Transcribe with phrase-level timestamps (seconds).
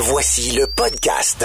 [0.00, 1.44] Voici le podcast.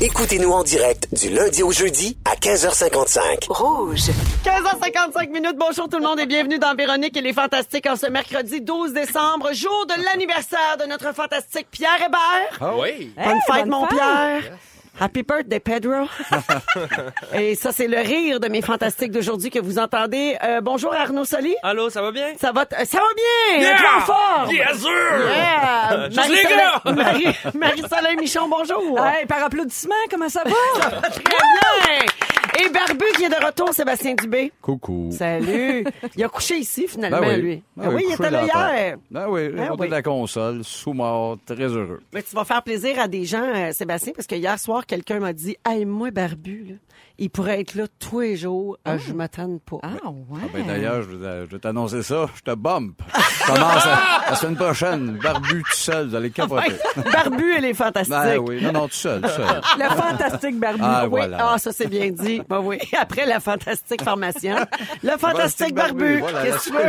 [0.00, 3.46] Écoutez-nous en direct du lundi au jeudi à 15h55.
[3.48, 4.10] Rouge.
[4.44, 5.56] 15h55 minutes.
[5.56, 8.92] Bonjour tout le monde et bienvenue dans Véronique et les Fantastiques en ce mercredi 12
[8.92, 12.74] décembre, jour de l'anniversaire de notre fantastique Pierre Hébert.
[12.76, 13.12] Oui.
[13.16, 13.98] Bonne fête, bonne mon fête.
[13.98, 14.58] Pierre.
[15.02, 16.06] Happy birthday, Pedro.
[17.34, 20.36] et ça, c'est le rire de mes fantastiques d'aujourd'hui que vous entendez.
[20.44, 21.54] Euh, bonjour Arnaud Soli.
[21.62, 22.28] Allô, ça va bien?
[22.38, 23.62] Ça va, t- ça va bien.
[23.62, 23.76] Yeah!
[23.96, 24.48] En forme.
[24.50, 24.90] Bien sûr!
[24.90, 26.08] Yeah!
[26.10, 26.82] Juste les gars!
[26.92, 28.98] Marie- Marie-Soleil Michon, bonjour.
[29.02, 30.90] Hey, par applaudissement, comment ça va?
[31.08, 32.06] Très bien.
[32.58, 34.52] Et Barbu qui est de retour, Sébastien Dubé.
[34.60, 35.10] Coucou.
[35.12, 35.84] Salut.
[36.16, 37.42] Il a couché ici, finalement, Ben oui.
[37.42, 37.62] lui.
[37.76, 38.96] Ben Ah oui, il couché était là hier.
[39.10, 39.86] Ben oui, Ben oui.
[39.86, 42.00] de la console, sous-mort, très heureux.
[42.12, 45.20] Mais tu vas faire plaisir à des gens, euh, Sébastien, parce que hier soir, quelqu'un
[45.20, 46.74] m'a dit Hey, moi, Barbu, là,
[47.20, 48.76] il pourrait être là tous les jours.
[48.84, 49.78] Ah, je m'attends pas.
[49.82, 50.40] Ah, ouais.
[50.42, 53.00] Ah ben d'ailleurs, je vais je vais t'annoncer ça, je te bump.
[53.40, 56.72] Je commence à- la semaine prochaine, barbu tout seul, vous allez capoter.
[57.12, 58.12] Barbu, elle est fantastique.
[58.14, 59.60] Ben oui, non, non, tout seul, tout seul.
[59.78, 60.80] Le fantastique barbu.
[60.84, 61.38] Ah, Oui, voilà.
[61.52, 62.40] ah, ça c'est bien dit.
[62.48, 62.78] Ben oui.
[62.98, 64.66] Après la fantastique pharmacienne,
[65.02, 66.18] le fantastique barbu.
[66.20, 66.82] Voilà, Qu'est-ce que tu veux?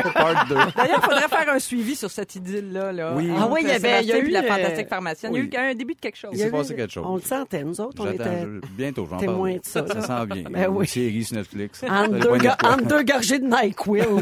[0.75, 2.91] D'ailleurs, il faudrait faire un suivi sur cette idylle-là.
[2.91, 3.31] Là, Oui.
[3.37, 5.31] Ah oui, il y avait- il y a eu, la euh, fantastique pharmacienne.
[5.33, 5.47] oui.
[5.47, 6.31] Il y a eu un début de quelque chose.
[6.33, 7.05] Il s'est passé quelque chose.
[7.07, 8.45] On le sentait, nous autres, on était
[8.77, 9.85] bientôt, j'en témoins parle.
[9.87, 10.01] de ça.
[10.01, 10.43] Ça bien.
[10.49, 10.85] Ben oui.
[10.85, 11.83] Une série sur Netflix.
[11.89, 14.01] entre deux, ga- entre gorgées de NyQuil.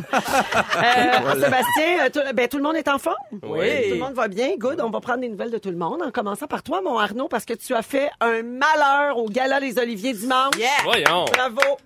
[0.80, 3.16] Euh, Sébastien, euh, tout, ben, tout le monde est en forme?
[3.44, 3.68] Oui.
[3.90, 4.56] Tout le monde va bien?
[4.58, 4.80] Good.
[4.82, 7.28] On va prendre des nouvelles de tout le monde, en commençant par toi, mon Arnaud,
[7.28, 10.54] parce que tu as fait un malheur au Gala des Oliviers dimanche.
[10.84, 11.26] Voyons.
[11.34, 11.78] Bravo.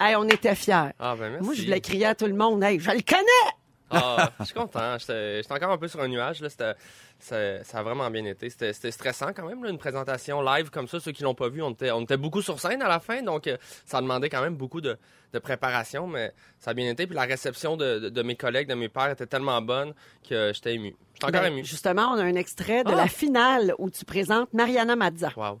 [0.00, 0.90] Hey, on était fiers.
[0.98, 1.44] Ah, ben merci.
[1.44, 2.62] Moi, je voulais crier à tout le monde.
[2.64, 3.52] Hey, je le connais!
[3.92, 4.96] Ah, je suis content.
[4.98, 6.40] J'étais encore un peu sur un nuage.
[6.40, 6.48] Là.
[6.48, 6.74] C'était-
[7.20, 8.50] Ça, ça a vraiment bien été.
[8.50, 10.98] C'était stressant quand même, là, une présentation live comme ça.
[10.98, 13.22] Ceux qui l'ont pas vu, on était, on était beaucoup sur scène à la fin,
[13.22, 14.98] donc euh, ça demandait quand même beaucoup de,
[15.32, 17.06] de préparation, mais ça a bien été.
[17.06, 19.94] Puis la réception de, de- de mes collègues, de mes pères était tellement bonne
[20.28, 20.96] que j'étais ému.
[21.14, 21.64] J'étais encore Ben, ému.
[21.64, 22.96] justement, on a un extrait de Ah.
[22.96, 25.30] la finale où tu présentes Mariana Mazza.
[25.36, 25.60] Wow.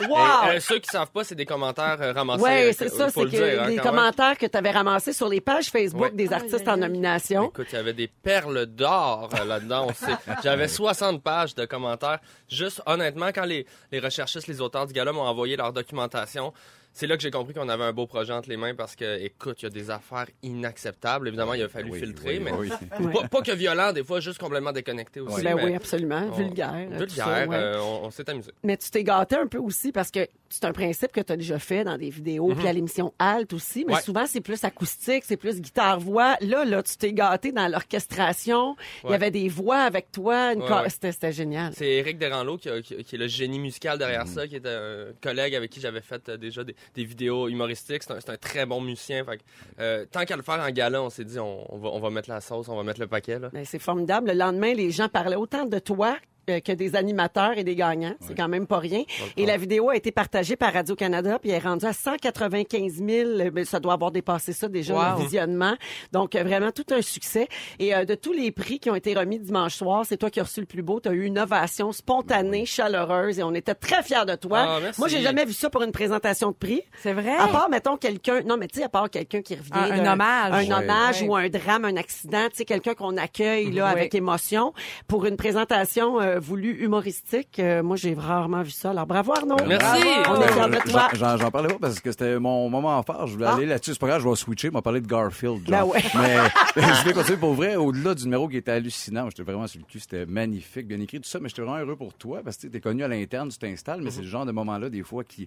[0.00, 0.08] Wow!
[0.52, 2.42] Et, euh, ceux qui savent pas, c'est des commentaires euh, ramassés.
[2.42, 3.84] Oui, euh, c'est ça, faut c'est le que dire, hein, des même.
[3.84, 6.10] commentaires que tu avais ramassés sur les pages Facebook Ouais.
[6.12, 7.48] des artistes en nomination.
[7.48, 9.88] Écoute, il y avait des perles d'or euh, là-dedans.
[10.42, 12.18] J'avais 60 pages de commentaires.
[12.48, 16.52] Juste, honnêtement, quand les, les recherchistes, les auteurs du gala m'ont envoyé leur documentation,
[16.96, 19.18] c'est là que j'ai compris qu'on avait un beau projet entre les mains parce que,
[19.20, 21.26] écoute, il y a des affaires inacceptables.
[21.28, 22.68] Évidemment, il a fallu Oui, filtrer, oui, mais oui.
[23.12, 25.42] pas, pas que violent, des fois, juste complètement déconnecté aussi.
[25.42, 26.28] ben mais oui, absolument.
[26.28, 26.72] on- Vulgaire.
[26.90, 27.56] Vulgaire, ça, ouais.
[27.56, 28.52] euh, on, on s'est amusé.
[28.62, 30.20] Mais tu t'es gâté un peu aussi parce que
[30.54, 33.52] c'est un principe que tu as déjà fait dans des vidéos, puis à l'émission Alt
[33.52, 33.96] aussi, mais Mhm.
[33.98, 34.02] Ouais.
[34.02, 36.36] souvent c'est plus acoustique, c'est plus guitare-voix.
[36.40, 38.76] Là, là, tu t'es gâté dans l'orchestration.
[39.04, 40.52] Il y avait des voix avec toi.
[40.52, 40.90] Une Ouais, co- ouais.
[40.90, 41.72] C'était c'était génial.
[41.74, 43.98] C'est Eric Deranlo qui, a- qui- qui est le génie musical Mhm.
[43.98, 47.48] derrière ça, qui est un collègue avec qui j'avais fait euh, déjà des, des vidéos
[47.48, 48.02] humoristiques.
[48.02, 49.24] C'est un, c'est un très bon musicien.
[49.24, 49.40] Fait
[49.80, 52.10] euh, tant qu'à le faire en gala, on s'est dit on, on va, on va
[52.10, 53.38] mettre la sauce, on va mettre le paquet.
[53.38, 53.50] Là.
[53.52, 54.28] Ben, c'est formidable.
[54.28, 56.16] Le lendemain, les gens parlaient autant de toi
[56.46, 58.14] que des animateurs et des gagnants.
[58.20, 59.02] C'est quand même pas rien.
[59.36, 63.08] Et la vidéo a été partagée par Radio-Canada, puis elle est rendue à 195 000.
[63.40, 65.18] euh, ben, ça doit avoir dépassé ça déjà, Wow.
[65.18, 65.74] le visionnement.
[66.12, 67.48] Donc, euh, vraiment tout un succès.
[67.78, 70.40] Et euh, de tous les prix qui ont été remis dimanche soir, c'est toi qui
[70.40, 71.00] as reçu le plus beau.
[71.00, 74.64] Tu as eu une ovation spontanée, chaleureuse, et on était très fiers de toi.
[74.66, 74.78] Ah.
[74.98, 76.82] Moi, j'ai jamais vu ça pour une présentation de prix.
[77.02, 77.34] C'est vrai?
[77.36, 78.42] À part, mettons, quelqu'un...
[78.42, 79.70] Non, mais tu sais, à part quelqu'un qui revient...
[79.74, 80.68] Un- hommage.
[80.70, 82.46] Un hommage ou un drame, un accident.
[82.50, 83.92] Tu sais, quelqu'un qu'on accueille, là, Oui.
[83.92, 84.72] avec émotion.
[85.08, 88.90] Pour une présentation euh, voulue humoristique, euh, moi, j'ai rarement vu ça.
[88.90, 89.56] Alors, bravo, Arnaud.
[89.66, 90.02] Merci.
[90.28, 91.08] On est fiers de toi.
[91.14, 93.26] j'en- parlais pas parce que c'était mon moment fort.
[93.26, 93.54] Je voulais Ah.
[93.54, 93.92] aller là-dessus.
[93.92, 94.70] C'est pas grave, je vais switcher.
[94.70, 95.62] m'a parlé de Garfield.
[95.68, 96.00] Ben ouais.
[96.16, 96.36] Mais
[96.82, 97.76] je vais continuer pour vrai.
[97.76, 100.00] Au-delà du numéro qui était hallucinant, j'étais vraiment sur le cul.
[100.00, 101.38] C'était magnifique, bien écrit, tout ça.
[101.40, 104.00] Mais j'étais vraiment heureux pour toi parce que tu es connu à l'interne, tu t'installes.
[104.02, 105.46] Mais c'est le genre de moment-là, des fois, qui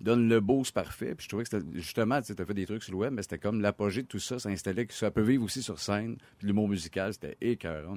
[0.00, 1.14] donne le boost parfait.
[1.14, 3.22] Puis je trouvais que c'était justement, tu as fait des trucs sur le web, mais
[3.22, 4.38] c'était comme l'apogée de tout ça.
[4.38, 6.16] Ça installait que ça peut vivre aussi sur scène.
[6.38, 7.96] Puis l'humour musical, c'était écœurant.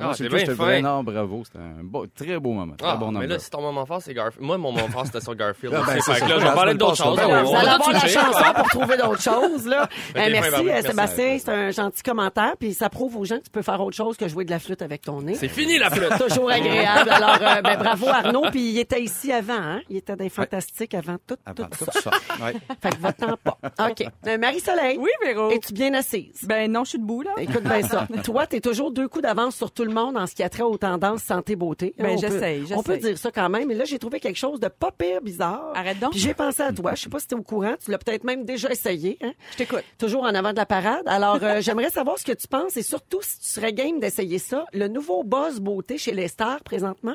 [0.00, 1.42] Ah, t'es bien vraiment bravo.
[1.44, 2.74] C'était un beau- très beau moment.
[2.76, 4.44] Très Ah, bon mais là, si ton moment fort, c'est Garfield.
[4.46, 5.74] Moi, mon moment fort, c'était sur Garfield.
[5.76, 7.18] Ah, ben, Fait que là, je vais parler d'autres choses.
[7.22, 9.88] On va- avoir la chanson pour trouver d'autres choses, là.
[10.16, 11.38] Euh, merci, euh, Sébastien.
[11.38, 12.54] C'est un gentil commentaire.
[12.58, 14.58] Puis ça prouve aux gens que tu peux faire autre chose que jouer de la
[14.58, 15.34] flûte avec ton nez.
[15.34, 16.08] C'est fini la flûte.
[16.28, 17.10] Toujours agréable.
[17.10, 18.42] Alors, euh, ben, bravo Arnaud.
[18.50, 19.80] Puis il était ici avant, hein?
[19.88, 22.10] Il était les Fantastiques avant tout, Avant tout tout ça.
[22.10, 22.10] ça.
[22.44, 22.54] Ouais.
[22.82, 23.58] Fait que va-t'en pas.
[23.90, 24.04] OK.
[24.26, 24.98] Euh, Marie-Soleil.
[25.00, 25.50] Oui, Véro.
[25.50, 26.44] Es-tu bien assise?
[26.44, 27.30] Ben non, je suis debout, là.
[27.38, 28.06] Écoute bien ça.
[28.24, 30.62] Toi, t'es toujours deux coups d'avance sur tout le monde en ce qui a trait
[30.62, 31.57] aux tendances santé-beauté.
[31.98, 33.68] Ben, On peut- j'essaye, On peut dire ça quand même.
[33.68, 35.72] Mais là, j'ai trouvé quelque chose de pas pire bizarre.
[35.74, 36.12] Arrête donc.
[36.12, 36.94] Puis j'ai pensé à toi.
[36.94, 37.74] Je sais pas si t'es au courant.
[37.84, 39.18] Tu l'as peut-être même déjà essayé.
[39.22, 39.32] Hein?
[39.52, 39.84] Je t'écoute.
[39.98, 41.02] Toujours en avant de la parade.
[41.06, 44.38] Alors, euh, j'aimerais savoir ce que tu penses et surtout si tu serais game d'essayer
[44.38, 44.64] ça.
[44.72, 47.14] Le nouveau buzz beauté chez les stars présentement.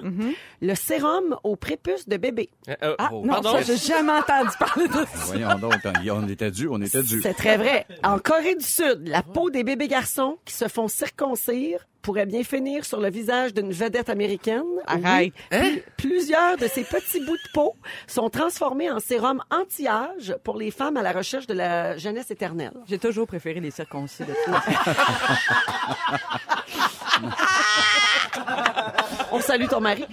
[0.61, 2.49] Le sérum au prépuce de bébé.
[2.69, 3.51] Euh, euh, Ah, oh, non, pardon?
[3.53, 5.05] ça, j'ai jamais entendu parler de ça.
[5.25, 5.73] Voyons donc,
[6.11, 7.21] on était dû, on était dû.
[7.21, 7.85] C'est très vrai.
[8.03, 12.43] En Corée du Sud, la peau des bébés garçons qui se font circoncire pourrait bien
[12.43, 14.61] finir sur le visage d'une vedette américaine.
[14.85, 15.33] Arrête.
[15.51, 15.59] Oui.
[15.59, 17.75] Pl- Plusieurs de ces petits bouts de peau
[18.07, 22.73] sont transformés en sérum anti-âge pour les femmes à la recherche de la jeunesse éternelle.
[22.87, 24.61] J'ai toujours préféré les circoncis de toi.
[29.35, 30.05] On salue ton mari.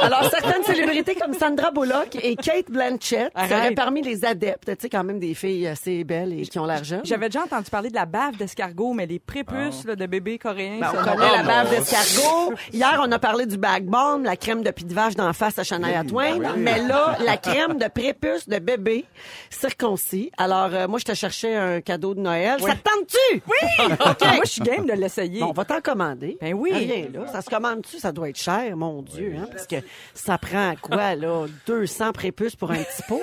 [0.00, 3.50] Alors, certaines célébrités comme Sandra Bullock et Kate Blanchett Arrête.
[3.50, 4.66] seraient parmi les adeptes.
[4.66, 7.00] Tu sais, quand même des filles assez belles et qui ont l'argent.
[7.04, 10.78] J'avais déjà entendu parler de la bave d'escargot, mais les prépuces là, de bébés coréens,
[10.80, 11.02] Ben, on non.
[11.12, 12.52] connaît la bave d'escargot.
[12.72, 15.64] Hier, on a parlé du backbone, la crème de pied de vache d'en face à
[15.64, 16.38] Shania Twain.
[16.56, 19.04] Mais là, la crème de prépuce de bébé
[19.50, 20.30] circoncis.
[20.38, 22.60] Alors, euh, moi, je te cherchais un cadeau de Noël.
[22.60, 23.42] Ça te tente-tu?
[23.46, 23.84] Oui!
[23.92, 24.20] OK.
[24.34, 25.40] Moi, je suis game de l'essayer.
[25.40, 26.36] Bon, on va t'en commander.
[26.40, 26.70] Ben oui.
[26.72, 27.26] Rien, là.
[27.32, 27.98] Ça se commande-tu?
[27.98, 29.46] Ça doit être cher, mon Dieu, hein?
[29.50, 29.76] Parce que
[30.14, 31.46] ça prend quoi, là?
[31.66, 33.20] 200 prépuces pour un petit pot?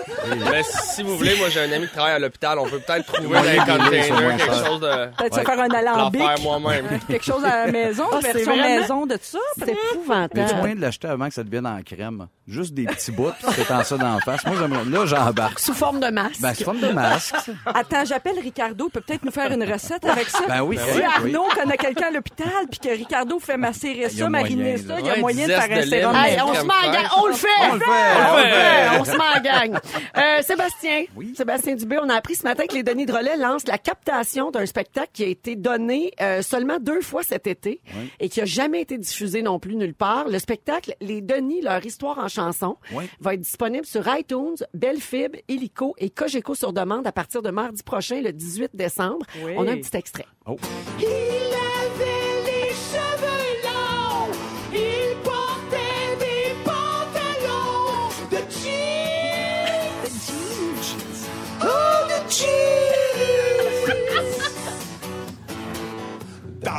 [0.52, 2.60] Mais si vous voulez, moi, j'ai un ami qui travaille à l'hôpital.
[2.60, 4.66] On peut peut-être trouver dans les containers quelque cher.
[4.66, 5.16] chose de...
[5.18, 5.46] Peut-être Ouais.
[5.46, 6.22] faire un alambic.
[6.22, 6.86] Faire moi-même.
[7.08, 9.38] Quelque chose à la maison, Ah, version vraiment- maison de ça.
[9.58, 10.56] C'est Mais tu épouvantable.
[10.58, 12.28] moyen de l'acheter avant que ça devienne en crème.
[12.48, 14.44] Juste des petits bouts, puis c'est en ça d'en face.
[14.46, 15.60] Moi, j'aimerais, là, j'embarque.
[15.60, 16.42] Sous forme de masque.
[16.42, 17.36] Ben, c'est forme de masque.
[17.66, 18.88] Attends, j'appelle Ricardo.
[18.88, 20.40] Il peut peut-être nous faire une recette avec ça.
[20.48, 20.78] Ben oui.
[20.78, 21.04] Si oui.
[21.04, 25.06] Arnaud connaît quelqu'un à l'hôpital, puis que Ricardo fait y a ça, mariner ça, il
[25.06, 26.14] y a Ouais, moyen de dix faire un zestes de sérum.
[26.14, 26.30] lait.
[26.32, 26.94] Hey, on se met en fraîche.
[26.94, 27.10] gang.
[27.18, 27.48] On le fait!
[27.70, 28.90] On le fait, On on le le fait!
[28.90, 29.00] fait.
[29.00, 29.80] On se met en gang.
[30.18, 31.04] Euh, Sébastien.
[31.16, 31.34] Oui.
[31.36, 34.66] Sébastien Dubé, on a appris ce matin que les Denis Drolet lancent la captation d'un
[34.66, 38.12] spectacle qui a été donné euh, seulement deux fois cet été Oui.
[38.20, 40.28] et qui a jamais été diffusé non plus nulle part.
[40.28, 43.10] Le spectacle Les Denis, leur histoire en chanson, Oui.
[43.20, 47.84] va être disponible sur iTunes, Bellefib, Illico et Cogeco sur demande à partir de mardi
[47.84, 49.26] prochain, le 18 décembre.
[49.44, 49.54] Oui.
[49.58, 50.26] On a un petit extrait.
[50.46, 50.58] Oh.
[51.00, 51.06] Il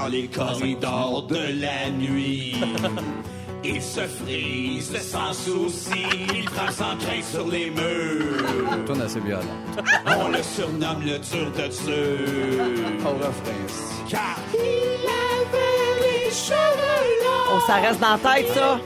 [0.00, 2.56] dans les corridors de la nuit.
[3.64, 6.02] Il se frise sans souci,
[6.34, 8.86] il frappe sans crainte sur les murs.
[8.86, 9.42] Tourne assez violent.
[10.06, 12.64] On le surnomme le dur de dur.
[13.04, 13.66] Au refrain.
[14.08, 17.56] Car Il avait les cheveux longs.
[17.56, 18.80] On ça reste dans la tête, ça.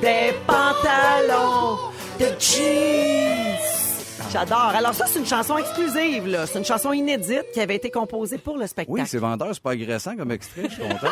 [0.00, 1.78] Des pantalons
[2.20, 3.51] de jeans.
[4.32, 4.72] J'adore.
[4.74, 6.46] Alors ça, c'est une chanson exclusive, là.
[6.46, 8.90] C'est une chanson inédite qui avait été composée pour le spectacle.
[9.00, 11.08] Oui, c'est vendeur, c'est pas agressant comme extrait, je suis content.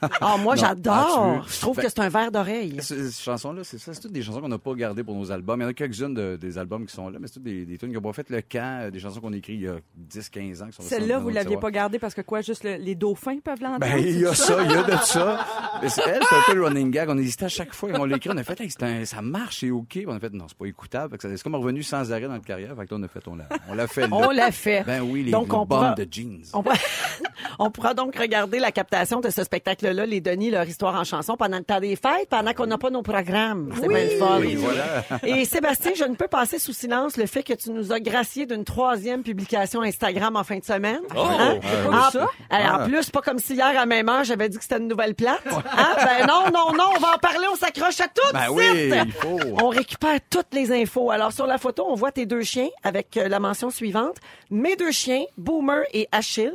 [0.20, 1.40] Ah, moi, j'adore.
[1.40, 1.44] Ah?
[1.48, 2.76] Je trouve Ben- que c'est un verre d'oreille.
[2.80, 3.92] Ces chansons-là, c'est ça.
[3.94, 5.58] C'est toutes des chansons qu'on n'a pas gardées pour nos albums.
[5.60, 7.64] Il y en a quelques-unes de- des albums qui sont là, mais c'est toutes des,
[7.64, 9.62] des tunes qui n'ont pas fait le camp, euh, des chansons qu'on a écrites il
[9.64, 10.68] y a 10, 15 ans.
[10.78, 13.80] Celle-là, vous l'aviez pas gardée parce que quoi, juste le- les dauphins peuvent l'entendre?
[13.80, 15.44] Ben, il y a ça, il y a de ça.
[15.82, 17.08] Mais c'est elle, c'est un peu le running gag.
[17.08, 17.88] On hésitait à chaque fois.
[17.94, 19.98] On l'a écrit, on a fait, Hey, un- ça marche, c'est OK.
[20.06, 21.16] On a fait, non, c'est pas écoutable.
[21.20, 22.76] C'est comme revenu sans arrêt dans notre carrière.
[22.76, 24.00] Fait que là, on a fait, on l'a, on l'a fait.
[24.08, 24.08] là.
[24.10, 24.82] On l'a fait.
[24.86, 26.42] Ben oui, les, Donc, les on pourra- de jeans.
[26.52, 26.76] On pourra...
[27.58, 31.36] on pourra donc regarder la captation de ce spectacle-là, les Denis, leur histoire en chanson,
[31.36, 33.72] pendant le temps des fêtes, pendant qu'on n'a pas nos programmes.
[33.80, 34.38] C'est bien le fun.
[34.40, 35.02] Oui, voilà.
[35.24, 38.46] Et Sébastien, je ne peux passer sous silence le fait que tu nous as gracié
[38.46, 41.00] d'une troisième publication Instagram en fin de semaine.
[41.16, 41.20] Oh!
[41.38, 41.58] Hein?
[41.90, 42.26] Pas En, ça?
[42.50, 42.84] Alors, en Ah.
[42.88, 45.40] plus, pas comme si hier à même heure, j'avais dit que c'était une nouvelle plate.
[45.46, 45.96] Hein?
[45.98, 48.32] Ben non, non, non, on va en parler, on s'accroche à tout.
[48.32, 48.64] Ben oui,
[49.04, 49.38] il faut.
[49.62, 51.10] On récupère toutes les infos.
[51.10, 54.16] Alors, sur la photo, on voit tes deux chiens avec euh, la mention suivante.
[54.50, 56.52] Mes deux chiens, Boomer et Achille.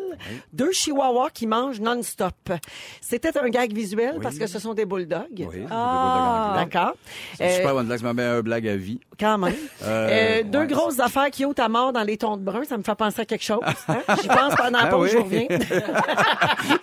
[0.51, 2.33] Deux chihuahuas qui mangent non-stop.
[3.01, 5.47] C'était un gag visuel parce que ce sont des bulldogs.
[5.51, 6.53] Oui, Ah.
[6.57, 6.93] D'accord.
[7.41, 8.99] Euh, super bonne blague, c'est ma meilleure blague à vie.
[9.19, 9.53] quand même.
[9.83, 10.67] Euh, Euh, deux ouais.
[10.67, 13.21] grosses affaires qui ôtent à mort dans les tons de brun, ça me fait penser
[13.21, 13.59] à quelque chose.
[13.87, 13.97] hein?
[14.21, 15.47] J'y pense pendant la pause, je reviens.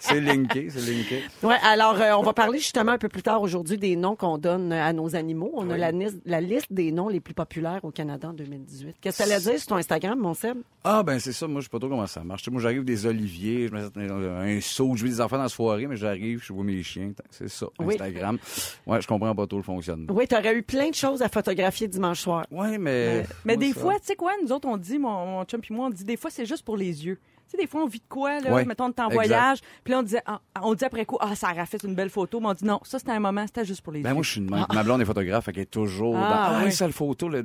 [0.01, 1.23] c'est linké, c'est linké.
[1.43, 4.73] Ouais, alors on va parler justement un peu plus tard aujourd'hui des noms qu'on donne
[4.73, 5.51] à nos animaux.
[5.55, 8.97] On a la liste des noms les plus populaires au Canada en 2018.
[9.01, 10.59] Qu'est-ce que ça allait dire sur ton Instagram, mon Seb?
[10.85, 11.47] Ah, ben c'est ça.
[11.49, 12.47] Moi, je sais pas trop comment ça marche.
[12.51, 13.69] Moi, j'arrive des oliviers.
[13.69, 16.53] Je me mettre un, saut, je vis des enfants dans la soirée, mais j'arrive, je
[16.53, 17.13] vois mes chiens.
[17.31, 17.95] C'est ça, Oui.
[17.95, 18.39] Instagram.
[18.87, 20.13] Ouais, je comprends pas trop le fonctionnement.
[20.13, 22.45] Oui, t'aurais eu plein de choses à photographier dimanche soir.
[22.51, 23.25] Ouais, mais.
[23.47, 25.61] Mais moi, des ça- fois, tu sais quoi, nous autres, on dit, mon, mon chum
[25.61, 27.19] puis moi, on dit, des fois, c'est juste pour les yeux.
[27.51, 29.15] Tu sais, des fois, on vit de quoi, là, Ouais, mettons, on est en exact.
[29.27, 31.97] voyage, puis là, on disait, ah, on dit après coup, ah, ça aurait fait une
[31.97, 34.11] belle photo, mais on dit, non, ça, c'était un moment, c'était juste pour les Ben
[34.11, 34.15] yeux.
[34.15, 36.57] moi, je suis une Ma blonde est photographe, fait qu'elle est toujours Ah, dans.
[36.59, 36.73] Ah, oui.
[36.81, 37.43] le photo, là.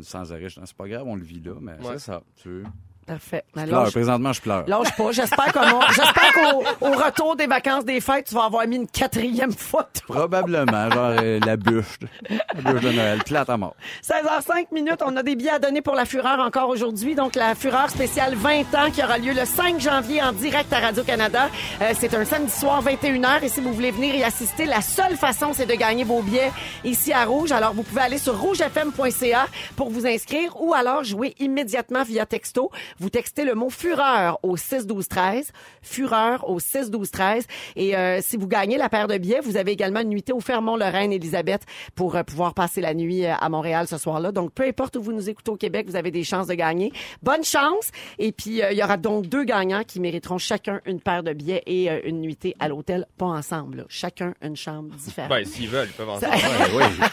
[0.00, 1.78] Sans arrêt, je dis, c'est pas grave, on le vit là, mais Ouais.
[1.92, 2.22] c'est ça.
[2.42, 2.64] Tu
[3.06, 3.42] Parfait.
[3.56, 4.64] Je pleure, lâche, présentement, je pleure.
[4.68, 5.10] lâche pas.
[5.12, 10.00] J'espère qu'au au retour des vacances des fêtes, tu vas avoir mis une quatrième photo.
[10.06, 11.98] Probablement, genre euh, la bûche.
[12.30, 13.74] La bûche de Noël, plate à mort.
[14.04, 17.16] 16h05 minutes, on a des billets à donner pour la Fureur encore aujourd'hui.
[17.16, 20.78] Donc, la Fureur spéciale 20 ans qui aura lieu le 5 janvier en direct à
[20.78, 21.48] Radio-Canada.
[21.80, 23.42] Euh, c'est un samedi soir, 21h.
[23.42, 26.52] Et si vous voulez venir y assister, la seule façon, c'est de gagner vos billets
[26.84, 27.50] ici à Rouge.
[27.50, 32.70] Alors, vous pouvez aller sur rougefm.ca pour vous inscrire ou alors jouer immédiatement via texto.
[32.98, 35.50] Vous textez le mot Fureur au 6 12 13.
[35.82, 37.46] Fureur au 6 12 13.
[37.76, 40.40] Et euh, si vous gagnez la paire de billets, vous avez également une nuitée au
[40.40, 41.62] Fermont-Lorraine, Elisabeth,
[41.94, 44.32] pour euh, pouvoir passer la nuit euh, à Montréal ce soir-là.
[44.32, 46.92] Donc, peu importe où vous nous écoutez au Québec, vous avez des chances de gagner.
[47.22, 47.90] Bonne chance!
[48.18, 51.32] Et puis, euh, il y aura donc deux gagnants qui mériteront chacun une paire de
[51.32, 53.78] billets et euh, une nuitée à l'hôtel, pas ensemble.
[53.78, 53.84] là.
[53.88, 55.30] Chacun une chambre différente.
[55.30, 56.36] Ben, s'ils veulent, ils peuvent en Ça- Ouais,
[56.76, 56.84] oui,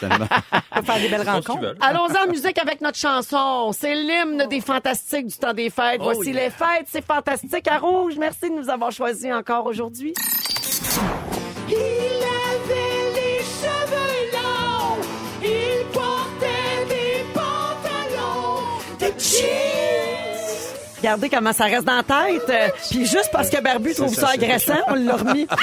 [0.74, 1.60] peut faire des belles rencontres.
[1.60, 1.76] veulent.
[1.80, 3.72] Allons-y en musique avec notre chanson.
[3.72, 6.00] C'est l'hymne des fantastiques du temps des fêtes.
[6.00, 6.44] Oh, Voici yeah.
[6.44, 6.86] les fêtes.
[6.86, 8.14] C'est fantastique à rouge.
[8.18, 10.14] Merci de nous avoir choisis encore aujourd'hui.
[11.68, 12.30] Il
[21.00, 22.42] Regardez comment ça reste dans la tête.
[22.50, 25.46] Euh, Puis juste parce que Barbu trouve ça, agressant, on l'a remis.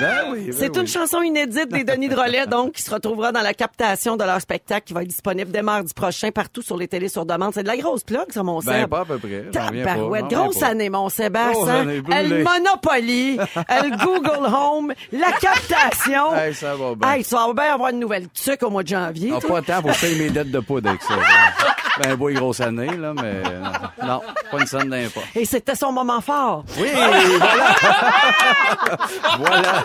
[0.00, 0.80] Ben oui, ben C'est oui.
[0.80, 4.40] une chanson inédite des Denis Drolet, donc, qui se retrouvera dans la captation de leur
[4.40, 7.52] spectacle qui va être disponible dès mardi prochain partout sur les télés sur demande.
[7.52, 9.44] C'est de la grosse plug, ça, mon Ben, pas à peu près.
[9.52, 10.68] Tabarouette, grosse pas.
[10.68, 11.66] année, mon Sébastien.
[11.68, 12.16] année, brûlée.
[12.18, 13.38] Elle Monopoly,
[13.68, 16.34] elle Google Home, la captation.
[16.34, 17.12] Hey, ça va bien.
[17.12, 19.28] Hey, tu vas bien avoir une nouvelle tuque au mois de janvier.
[19.42, 19.60] Toi?
[19.60, 21.14] pas tant pour payer mes dettes de poudre avec ça.
[22.00, 23.62] ben, beau et grosse année, là, mais euh,
[24.02, 24.20] non,
[24.50, 25.22] pas une scène d'impôt.
[25.34, 26.64] Et c'était son moment fort.
[26.78, 27.18] Oui, voilà.
[29.38, 29.84] voilà.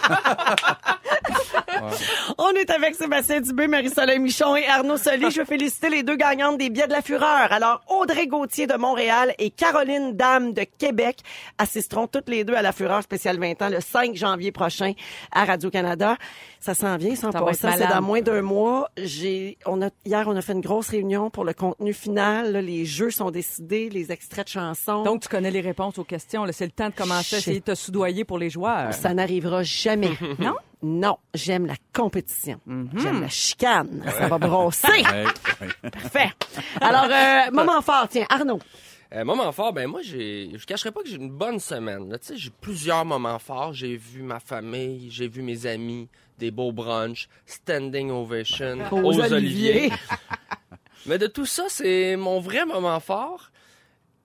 [2.38, 5.32] On est avec Sébastien Dubé, Marie-Soleil Michon et Arnaud Soli.
[5.32, 7.52] Je veux féliciter les deux gagnantes des billets de la Fureur.
[7.52, 11.20] Alors, Audrey Gauthier de Montréal et Caroline Dame de Québec
[11.58, 14.94] assisteront toutes les deux à la Fureur spéciale 20 ans le 5 janvier prochain
[15.32, 16.18] à Radio-Canada.
[16.60, 17.72] Ça s'en vient, sans Ça être passant.
[17.78, 18.90] C'est dans moins d'un mois.
[18.98, 22.52] J'ai, on a, hier, on a fait une grosse réunion pour le contenu final.
[22.52, 25.04] Là, les jeux sont décidés, les extraits de chansons.
[25.04, 26.46] Donc, tu connais les réponses aux questions.
[26.52, 28.94] C'est le temps de commencer à essayer de te soudoyer pour les joueurs.
[28.94, 30.12] Ça n'arrivera jamais.
[30.40, 30.56] Non?
[30.84, 32.60] Non, j'aime la compétition.
[32.96, 34.04] J'aime la chicane.
[34.18, 34.88] Ça va brosser.
[35.92, 36.32] Parfait.
[36.82, 38.60] Alors, euh, moment fort, tiens, Arnaud.
[39.14, 42.10] Euh, moment fort, ben moi, j'ai, je cacherai pas que j'ai une bonne semaine.
[42.20, 43.74] Tu sais, j'ai plusieurs moments forts.
[43.74, 49.20] J'ai vu ma famille, j'ai vu mes amis, des beaux brunchs, standing ovation, Aux aux,
[49.20, 49.34] oliviers.
[49.36, 49.92] oliviers.
[51.06, 53.50] Mais de tout ça, c'est mon vrai moment fort.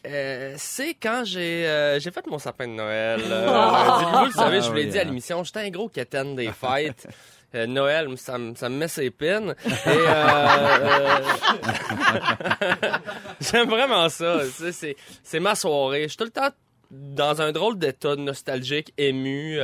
[0.04, 3.20] Euh, c'est quand j'ai euh, j'ai fait mon sapin de Noël.
[3.24, 4.18] Euh, lundi.
[4.18, 5.04] Vous le savez, je vous l'ai Ah dit à hein.
[5.04, 7.06] l'émission, j'étais un gros quétaine des fêtes.
[7.54, 9.54] Euh, Noël, ça, me- ça me met ses pines.
[9.86, 11.18] Euh, euh,
[13.40, 14.40] j'aime vraiment ça.
[15.22, 16.02] C'est ma soirée.
[16.04, 16.50] Je suis tout le temps
[16.90, 19.58] dans un drôle d'état nostalgique, ému,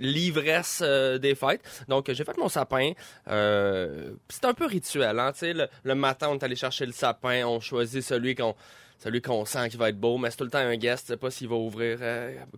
[0.00, 1.62] l'ivresse des fêtes.
[1.88, 2.92] Donc, j'ai fait mon sapin.
[3.26, 5.18] C'est un peu rituel.
[5.18, 8.54] Hein, le, le matin, on est allé chercher le sapin, on choisit celui qu'on
[9.00, 11.12] celui qu'on sent qui va être beau, mais c'est tout le temps un guest, tu
[11.12, 11.98] sais pas s'il va ouvrir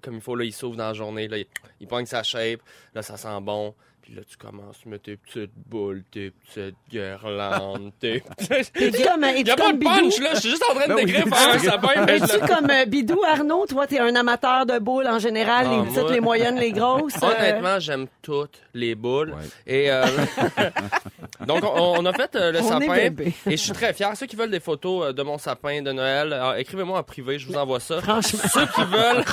[0.02, 1.46] comme il faut, là, il s'ouvre dans la journée, là, il,
[1.80, 2.60] il pogne sa shape,
[2.94, 3.74] là, ça sent bon,
[4.06, 8.22] puis là, tu commences, tu mets tes petites boules, tes petites guirlandes, tes...
[8.38, 10.22] Es-tu comme, Il y es-tu a pas comme de punch, Bidou?
[10.22, 13.20] là, je suis juste en train de Ben décrire un sapin, Es-tu comme euh, Bidou,
[13.24, 13.66] Arnaud?
[13.66, 16.70] Toi, t'es un amateur de boules en général, Ah, les moi- petites, les moyennes, les
[16.70, 17.20] grosses.
[17.20, 19.34] euh, Honnêtement, j'aime toutes les boules.
[19.66, 20.04] Et euh,
[21.46, 22.94] donc, on, on a fait euh, le On est sapin.
[22.94, 23.32] bébé.
[23.46, 24.10] Et je suis très fier.
[24.16, 27.38] Ceux qui veulent des photos euh, de mon sapin de Noël, alors, écrivez-moi en privé,
[27.38, 28.00] je vous envoie ça.
[28.00, 28.40] Franchement.
[28.52, 29.24] Ceux qui veulent,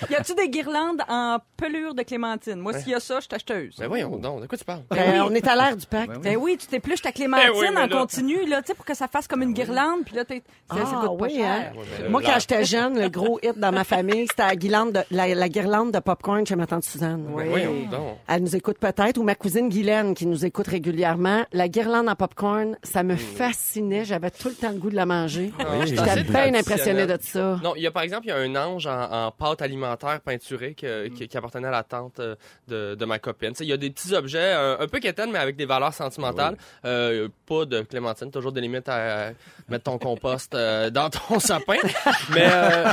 [0.10, 2.56] Y a-tu des guirlandes en pelure de clémentine?
[2.56, 3.76] Moi, s'il y a ça, je suis acheteuse.
[3.78, 4.82] ben voyons donc, de quoi tu parles?
[4.90, 6.18] Ben, On est à l'ère du pacte.
[6.20, 8.74] Ben oui, tu t'épluches ta clémentine Ben oui, mais en là- continu, là, tu sais,
[8.74, 11.44] pour que ça fasse comme une guirlande, puis là, t'es, ça Ah pas oui, cher.
[11.46, 11.72] hein?
[11.76, 14.92] Ouais, mais Moi, quand j'étais jeune, le gros hit dans ma famille, c'était la, guirlande
[14.92, 17.24] de- la, la guirlande de popcorn chez ma tante Suzanne.
[17.36, 18.16] Ben voyons donc.
[18.28, 20.85] Elle nous écoute peut-être, ou ma cousine Guylaine qui nous écoute régulièrement.
[20.86, 21.44] Régulièrement.
[21.52, 24.04] La guirlande en popcorn, ça me fascinait.
[24.04, 25.52] J'avais tout le temps le goût de la manger.
[25.58, 27.58] Ah, c'est J'étais bien impressionnée de ça.
[27.62, 30.20] Non, il y a par exemple, il y a un ange en, en pâte alimentaire
[30.20, 32.34] peinturée que- qui, qui appartenait à la tante euh,
[32.68, 33.52] de, de ma copine.
[33.60, 36.56] Il y a des petits objets un, un peu quétaines, mais avec des valeurs sentimentales.
[36.84, 39.30] Euh, pas de clémentine, toujours des limites à
[39.68, 41.76] mettre ton compost euh, dans ton sapin.
[42.32, 42.90] Mais euh,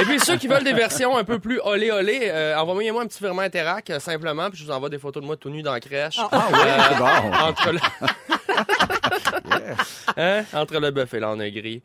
[0.00, 3.06] et puis ceux qui veulent des versions un peu plus olé olé, euh, envoyez-moi un
[3.06, 5.72] petit virement Interac simplement, puis je vous envoie des photos de moi tout nu dans
[5.72, 6.18] la crèche.
[6.32, 7.27] Ah oui, Euh, bon.
[7.32, 7.78] Entre le...
[10.16, 10.44] Hein?
[10.52, 11.82] Entre le bœuf et l'âne gris.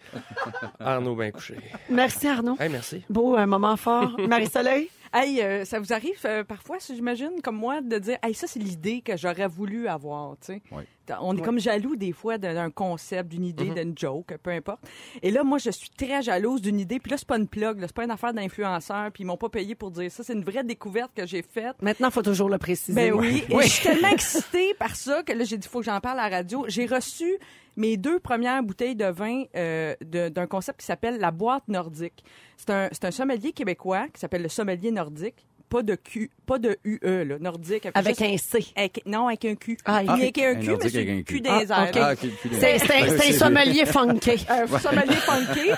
[0.79, 1.55] Arnaud bien couché.
[1.89, 2.57] Merci, Arnaud.
[2.59, 3.03] Hey, merci.
[3.09, 4.15] Beau, un moment fort.
[4.17, 4.89] Marie-Soleil?
[5.13, 8.47] Hey, euh, ça vous arrive euh, parfois, si j'imagine, comme moi, de dire, hey, ça,
[8.47, 10.61] c'est l'idée que j'aurais voulu avoir, tu sais.
[10.71, 10.83] Oui.
[11.21, 13.73] On est comme jaloux des fois d'un concept, d'une idée, Mm-hmm.
[13.75, 14.79] d'une joke, peu importe.
[15.21, 16.99] Et là, moi, je suis très jalouse d'une idée.
[16.99, 19.11] Puis là, c'est pas une plug, c'est pas une affaire d'influenceur.
[19.11, 20.23] Puis ils m'ont pas payé pour dire ça.
[20.23, 21.75] C'est une vraie découverte que j'ai faite.
[21.81, 22.93] Maintenant, il faut toujours le préciser.
[22.93, 25.85] Ben oui, et je suis tellement excitée par ça que là, j'ai dit, faut que
[25.85, 26.65] j'en parle à la radio.
[26.69, 27.37] J'ai reçu
[27.75, 32.23] mes deux premières bouteilles de vin euh, d'un concept qui s'appelle la boîte nordique.
[32.57, 35.45] C'est un, un sommelier québécois qui s'appelle le sommelier nordique.
[35.73, 37.87] Pas de Q, pas de UE, là, nordique.
[37.95, 38.65] Avec juste- un C.
[38.75, 39.75] avec- non, avec un Q.
[39.85, 40.19] Ah, Il ok.
[40.19, 41.41] y a qu'un Un Q, mais c'est avec un Q.
[41.41, 41.91] Des Ah, airs.
[41.95, 42.13] Ah,
[42.51, 42.75] C'est
[43.33, 44.45] un, sommelier funky.
[44.49, 45.69] un sommelier funky.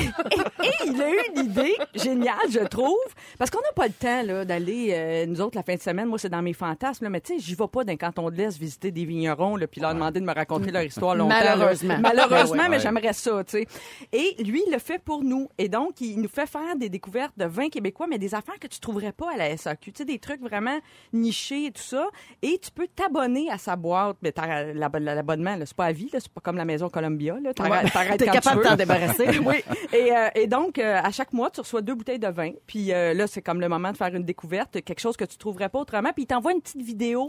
[0.00, 2.94] et, et il a eu une idée géniale, je trouve,
[3.38, 6.08] parce qu'on n'a pas le temps là, d'aller, euh, nous autres, la fin de semaine,
[6.08, 8.36] moi, c'est dans mes fantasmes, là, mais tu sais, j'y vais pas d'un canton de
[8.36, 11.34] l'Est visiter des vignerons, là, puis leur demander de me raconter leur histoire longtemps.
[11.42, 11.96] Malheureusement.
[12.02, 13.66] Malheureusement, mais j'aimerais ça, tu sais.
[14.12, 15.48] Et lui, il le fait pour nous.
[15.56, 18.66] Et donc, il nous fait faire des découvertes de vins québécois, mais des affaires que
[18.66, 19.92] tu trouverais pas à la SAQ.
[19.92, 20.78] Tu sais, des trucs vraiment
[21.12, 22.08] nichés et tout ça.
[22.42, 24.16] Et tu peux t'abonner à sa boîte.
[24.22, 24.32] Mais
[24.74, 27.36] l'abonnement, là, c'est pas à vie, c'est pas comme la maison Columbia.
[27.54, 28.16] T'arrêtes- Ouais.
[28.16, 29.26] T'es capable tu de t'en débarrasser.
[29.46, 29.56] oui.
[29.92, 32.52] Et, euh, et donc, euh, à chaque mois, tu reçois deux bouteilles de vin.
[32.66, 35.36] Puis euh, là, c'est comme le moment de faire une découverte, quelque chose que tu
[35.36, 36.10] trouverais pas autrement.
[36.12, 37.26] Puis il t'envoie une petite vidéo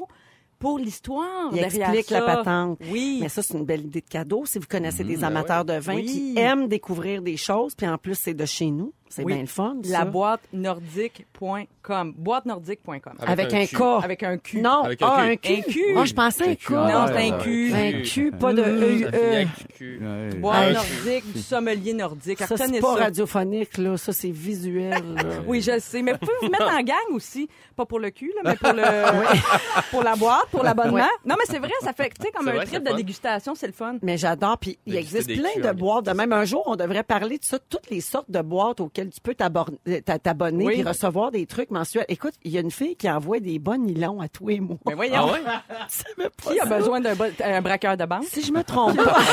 [0.60, 2.20] pour l'histoire Il explique ça.
[2.22, 2.80] la patente.
[2.90, 3.20] Oui.
[3.22, 4.46] Mais ça, c'est une belle idée de cadeau.
[4.46, 6.06] Si vous connaissez des ben amateurs de vin Oui.
[6.06, 8.94] qui aiment découvrir des choses, puis en plus, c'est de chez nous.
[9.15, 9.34] C'est Oui.
[9.34, 9.75] bien le fun.
[9.86, 10.05] La ça.
[10.05, 12.13] boîte nordique.com.
[12.17, 13.13] Boîte nordique.com.
[13.20, 13.75] Avec, un un K.
[13.75, 14.03] K.
[14.03, 14.60] Avec un Q.
[14.62, 15.32] Non, Avec un ah, Q.
[15.32, 15.53] un Q.
[15.53, 15.82] Un Q.
[15.98, 16.55] Ah, je pensais un.
[16.55, 16.74] Q.
[16.74, 17.74] Non, Ah, c'est un Q.
[17.75, 19.03] Un Q, pas de E.
[19.03, 19.08] E.
[19.08, 20.39] avec.
[20.39, 22.39] Boîte nordique, du sommelier nordique.
[22.39, 23.98] Ça, c'est pas radiophonique, là.
[23.98, 25.03] Ça, c'est visuel.
[25.46, 26.01] Oui, je le sais.
[26.01, 27.48] Mais vous pouvez vous mettre en gang aussi.
[27.75, 28.84] Pas pour le cul, là, mais pour le,
[29.91, 30.96] pour la boîte, pour l'abonnement.
[30.96, 31.01] Ouais.
[31.25, 32.96] Non, mais c'est vrai, ça fait, tu sais, comme un vrai, trip de fun.
[32.96, 33.98] dégustation, c'est le fun.
[34.01, 34.58] Mais j'adore.
[34.58, 36.05] Puis il existe plein de boîtes.
[36.05, 39.03] De même, un jour, on devrait parler de ça, toutes les sortes de boîtes auxquelles
[39.10, 40.74] tu peux euh, t'a- t'abonner Oui.
[40.74, 42.06] puis recevoir des trucs mensuels.
[42.10, 44.78] Écoute, il y a une fille qui envoie des bons nylons à tous les mois.
[44.88, 45.14] Mais voyons.
[45.18, 45.40] Ah ouais?
[45.88, 46.78] Savais pas Qui a ça?
[46.78, 48.26] besoin d'un bo- braqueur de banque?
[48.26, 49.04] Si je me trompe pas.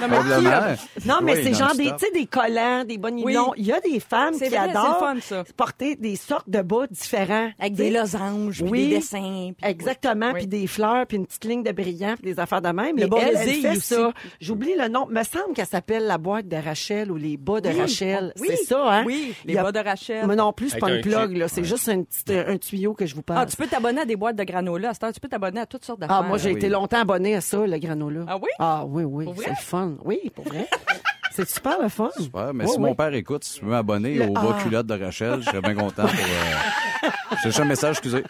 [0.00, 0.50] Non, mais qui Probablement.
[0.50, 0.76] a-
[1.06, 1.98] Non, mais Oui, c'est genre des, non-stop.
[2.00, 3.52] tu sais, des collants, des bons nylons.
[3.56, 5.44] Il y a des femmes C'est qui vrai, adorent fun, ça.
[5.56, 7.50] porter des sortes de bas différents.
[7.58, 8.88] Avec des losanges, Oui.
[8.88, 9.50] des dessins.
[9.58, 10.38] puis- Exactement, Oui.
[10.40, 12.96] puis des fleurs, puis une petite ligne de brillant, puis des affaires de même.
[12.96, 14.12] Le Et bas elle, elle fait ça.
[14.40, 15.06] J'oublie le nom.
[15.10, 18.32] Me semble qu'elle s'appelle la boîte de Rachel ou les bas de Rachel.
[18.40, 18.48] Oui.
[18.50, 19.02] C'est ça, hein?
[19.06, 20.26] Oui, les Il y a- bas de Rachel.
[20.26, 21.48] Moi non plus, c'est pas un une plug, là.
[21.48, 23.50] C'est juste un petit un tuyau que je vous Ah, passe.
[23.52, 24.90] tu peux t'abonner à des boîtes de granola.
[24.90, 26.20] À cette heure, tu peux t'abonner à toutes sortes d'affaires.
[26.20, 26.56] Ah, moi, j'ai oui.
[26.56, 28.20] été longtemps abonné à ça, le granola.
[28.28, 28.48] Ah oui?
[28.58, 29.26] Ah oui, oui.
[29.44, 29.94] C'est fun.
[30.04, 30.68] Oui, pour vrai.
[31.32, 32.10] c'est super le fun.
[32.18, 32.80] Super, mais si oui.
[32.88, 34.62] mon père écoute, si tu peux m'abonner Le- au bas Ah.
[34.62, 36.10] culotte de Rachel, je serais bien content pour.
[36.10, 37.08] Euh...
[37.36, 38.22] Je cherche un message, excusez.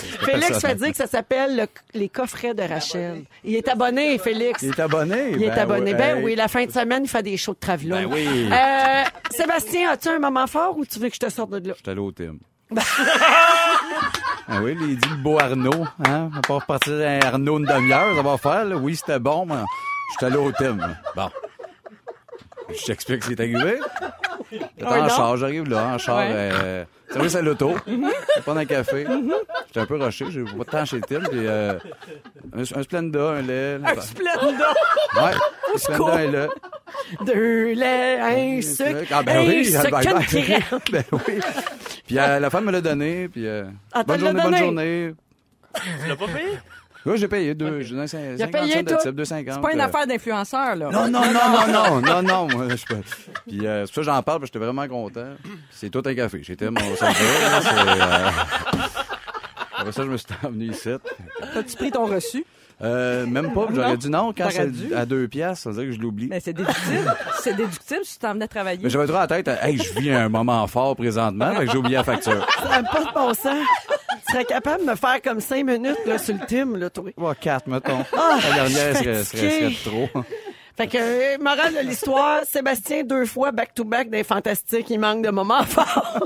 [0.00, 1.66] Félix fait dire que ça s'appelle le-
[1.98, 3.24] les coffrets de Rachel.
[3.44, 4.62] Il est abonné, Félix.
[4.62, 5.30] Il est abonné.
[5.32, 5.94] Il est Ben abonné.
[5.94, 6.24] Ben Hey.
[6.24, 7.96] oui, la fin de semaine, il fait des shows de travelot.
[7.96, 8.48] Ben oui.
[8.52, 11.74] Euh, Sébastien, as-tu un moment fort ou tu veux que je te sorte de là?
[11.76, 12.36] Je suis allé au Tim.
[14.48, 15.84] ah oui, il dit le beau Arnaud.
[16.06, 16.28] Hein?
[16.32, 18.64] On va pas repartir un Arnaud une demi-heure, ça va faire.
[18.64, 18.76] Là.
[18.76, 19.54] Oui, c'était bon, mais
[20.12, 20.78] je suis allé au Tim.
[21.16, 21.30] Bon.
[22.68, 23.80] Je t'explique ce qui est arrivé.
[24.52, 25.08] J'étais en non.
[25.08, 26.18] char, j'arrive là, en char.
[26.18, 26.26] Ouais.
[26.30, 27.74] Euh, service à l'auto.
[27.86, 29.06] Je prendre un café.
[29.66, 31.20] J'étais un peu rushé, j'ai pas de temps chez Tim.
[31.20, 31.74] Puis, euh,
[32.54, 33.78] un, un Splenda, un lait.
[33.84, 34.74] Un Splenda?
[35.16, 35.32] Ouais,
[35.74, 36.48] un Splenda, un lait.
[37.24, 41.40] Deux laits, un sucre, Ah ben un oui, sucre, ben, une ben, ben oui.
[42.06, 44.58] Puis euh, la femme me l'a donné, puis euh, Ah, bonne journée, bonne donné?
[44.64, 45.14] journée.
[46.02, 46.58] Tu l'as pas payé?
[47.06, 48.96] Oui, j'ai payé deux, j'ai cinq- Il a 50 payé tout.
[49.02, 49.54] type, 2,50.
[49.54, 50.90] C'est pas une euh, affaire d'influenceur, là.
[50.90, 51.32] Non, non, non,
[51.66, 53.00] non, non, non, non, moi, je peux.
[53.48, 55.28] Puis euh, c'est pour ça que j'en parle, parce que j'étais vraiment content.
[55.70, 56.42] C'est tout un café.
[56.42, 57.16] J'étais mon centre.
[57.18, 58.30] euh...
[59.78, 60.90] Après ça, je me suis emmené ici.
[61.54, 62.44] T'as-tu pris ton reçu?
[62.82, 64.94] Euh, même pas, j'aurais dit non, quand c'est dû.
[64.94, 66.28] à deux piastres, ça veut dire que je l'oublie.
[66.30, 67.14] Mais c'est déductible.
[67.42, 68.80] c'est déductible si tu t'en venais travailler.
[68.82, 71.76] Mais j'avais trop à la tête, hey, je vis un moment fort présentement, que j'ai
[71.76, 72.46] oublié la facture.
[72.62, 73.66] Ça n'a pas de bon sens.
[74.30, 77.04] Serais capable de me faire comme cinq minutes là, sur le team, là, toi.
[77.16, 78.04] Ouais, quatre, mettons.
[78.16, 80.08] Ah, la dernière serait, serait, serait trop.
[80.76, 85.30] Fait que, euh, morale de l'histoire, Sébastien, deux fois back-to-back des fantastiques, il manque de
[85.30, 86.20] moments forts.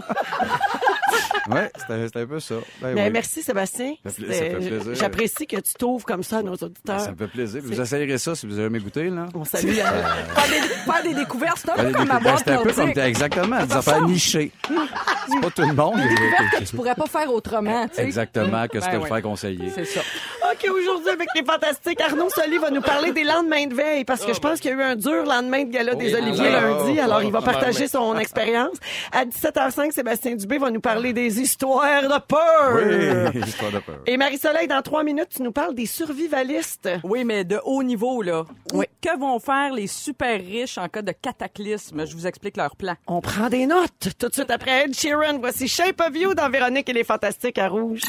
[1.50, 1.70] Ouais,
[2.06, 2.54] c'était un peu ça.
[2.80, 3.10] Ben Mais oui.
[3.12, 3.94] merci, Sébastien.
[4.04, 4.22] Ça fait
[4.56, 4.94] plaisir.
[4.94, 7.00] J'apprécie que tu t'ouvres comme ça à nos auditeurs.
[7.00, 7.60] Ça me fait plaisir.
[7.64, 9.26] Vous essayerez ça si vous avez jamais goûté, là.
[9.34, 12.52] On salue la- Faire des, faire des découvertes, c'est un peu comme ma boîte C'est
[12.52, 14.50] un peu comme exactement, des affaires nichées.
[15.28, 15.96] C'est pas tout le monde.
[16.58, 18.04] que tu pourrais pas faire autrement, tu sais.
[18.04, 19.70] Exactement, que ce Ben que faire conseiller.
[19.74, 20.00] C'est ça.
[20.52, 24.24] OK, aujourd'hui, avec les fantastiques, Arnaud Soli va nous parler des lendemains de veille parce
[24.24, 26.50] que je pense qu'il y a eu un dur lendemain de gala des Oh, Oliviers
[26.50, 26.96] lundi.
[26.98, 28.76] oh, Alors, oh, il va oh, partager oh, son expérience.
[29.12, 33.32] À 17h05, Sébastien Dubé va nous parler des histoires de peur.
[33.34, 34.00] Oui, histoire de peur.
[34.06, 36.88] Et Marie-Soleil, dans trois minutes, tu nous parles des survivalistes.
[37.02, 38.44] Oui, mais de haut niveau, là.
[38.72, 38.86] Oui.
[39.00, 42.06] Que vont faire les super riches en cas de cataclysme?
[42.06, 42.94] Je vous explique leur plan.
[43.06, 44.08] On prend des notes.
[44.18, 47.58] Tout de suite après Ed Sheeran, voici Shape of You dans Véronique et les Fantastiques
[47.58, 48.00] à Rouge.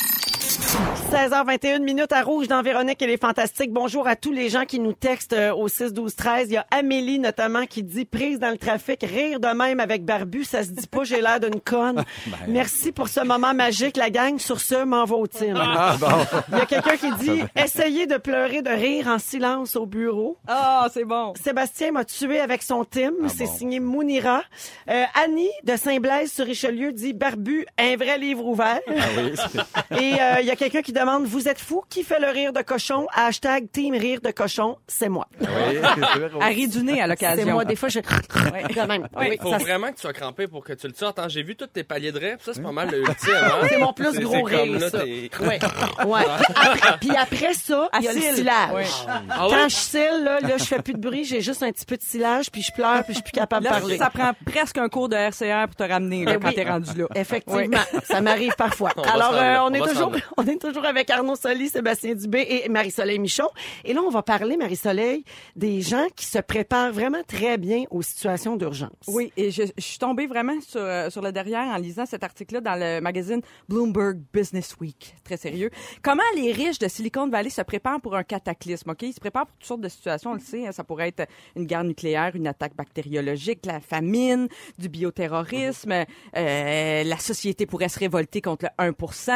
[0.79, 3.71] 16h21 minutes à Rouge dans Véronique et les Fantastiques.
[3.71, 6.47] Bonjour à tous les gens qui nous textent euh, au 6 12 13.
[6.49, 10.03] Il y a Amélie notamment qui dit prise dans le trafic, rire de même avec
[10.03, 12.03] Barbu, ça se dit pas, j'ai l'air d'une conne.
[12.49, 14.37] Merci pour ce moment magique, la gang.
[14.37, 15.57] Sur ce, m'en va au team.
[15.57, 16.07] Ah, bon.
[16.51, 20.37] Il y a quelqu'un qui dit essayez de pleurer de rire en silence au bureau.
[20.47, 21.33] Ah, c'est bon.
[21.41, 23.13] Sébastien m'a tué avec son team.
[23.27, 23.51] C'est bon.
[23.57, 24.41] signé Mounira.
[24.89, 28.79] Euh, Annie de Saint-Blaise sur Richelieu dit Barbu, un vrai livre ouvert.
[28.89, 31.83] Ah oui, c'est- Et euh, il y a quelqu'un qui demande Vous êtes fou?
[31.89, 33.07] Qui fait le rire de cochon?
[33.13, 35.27] Hashtag Team Rire de cochon, c'est moi.
[35.39, 36.29] oui, c'est vrai.
[36.41, 37.51] À rit du nez à C'est l'occasion.
[37.53, 37.65] moi.
[37.65, 37.99] Des fois, je.
[38.75, 39.07] Quand même.
[39.21, 41.19] Il Oui, faut ça- vraiment que tu sois crampé pour que tu le sortes.
[41.19, 41.27] hein.
[41.29, 43.33] J'ai vu tous tes paliers de rêve, ça c'est pas mal le ultime.
[43.33, 43.67] hein.
[43.69, 45.03] C'est mon plus C'est- gros c'est comme rire, là, ça.
[45.03, 45.59] Ouais.
[46.05, 46.21] Ouais.
[46.55, 48.69] Après- Puis après ça, il y a le silage.
[48.73, 48.83] Oui.
[49.29, 49.53] Ah ouais?
[49.55, 51.97] Quand je cille, là, là, je fais plus de bruit, j'ai juste un petit peu
[51.97, 53.97] de silage, puis je pleure, puis je suis plus capable de parler.
[53.97, 56.55] ça prend presque un cours de RCR pour te ramener là, Eh quand oui.
[56.55, 57.05] t'es rendu là.
[57.15, 58.91] Effectivement, ça m'arrive parfois.
[59.11, 60.11] Alors, euh, on, On est toujours,
[60.57, 63.47] toujours avec Arnaud Soli, Sébastien Dubé et Marie-Soleil Michon.
[63.83, 65.23] Et là, on va parler, Marie-Soleil,
[65.55, 68.91] des gens qui se préparent vraiment très bien aux situations d'urgence.
[69.07, 72.23] Oui, et je, je suis tombée vraiment sur, euh, sur le derrière en lisant cet
[72.23, 75.15] article-là dans le magazine Bloomberg Business Week.
[75.23, 75.69] Très sérieux.
[76.01, 79.01] Comment les riches de Silicon Valley se préparent pour un cataclysme, OK?
[79.03, 80.67] Ils se préparent pour toutes sortes de situations, on le sait.
[80.67, 80.71] hein.
[80.71, 85.91] ça pourrait être une guerre nucléaire, une attaque bactériologique, la famine, du bioterrorisme.
[86.35, 88.93] euh, la société pourrait se révolter contre le 1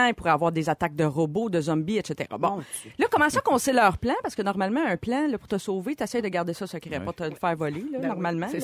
[0.09, 2.29] il pourrait avoir des attaques de robots, de zombies, etc.
[2.39, 2.59] Bon,
[2.97, 4.15] là, comment ça qu'on sait leur plan?
[4.21, 6.99] Parce que normalement, un plan, là, pour te sauver, tu essaies de garder ça secret,
[6.99, 8.47] pas te le faire voler, là, normalement.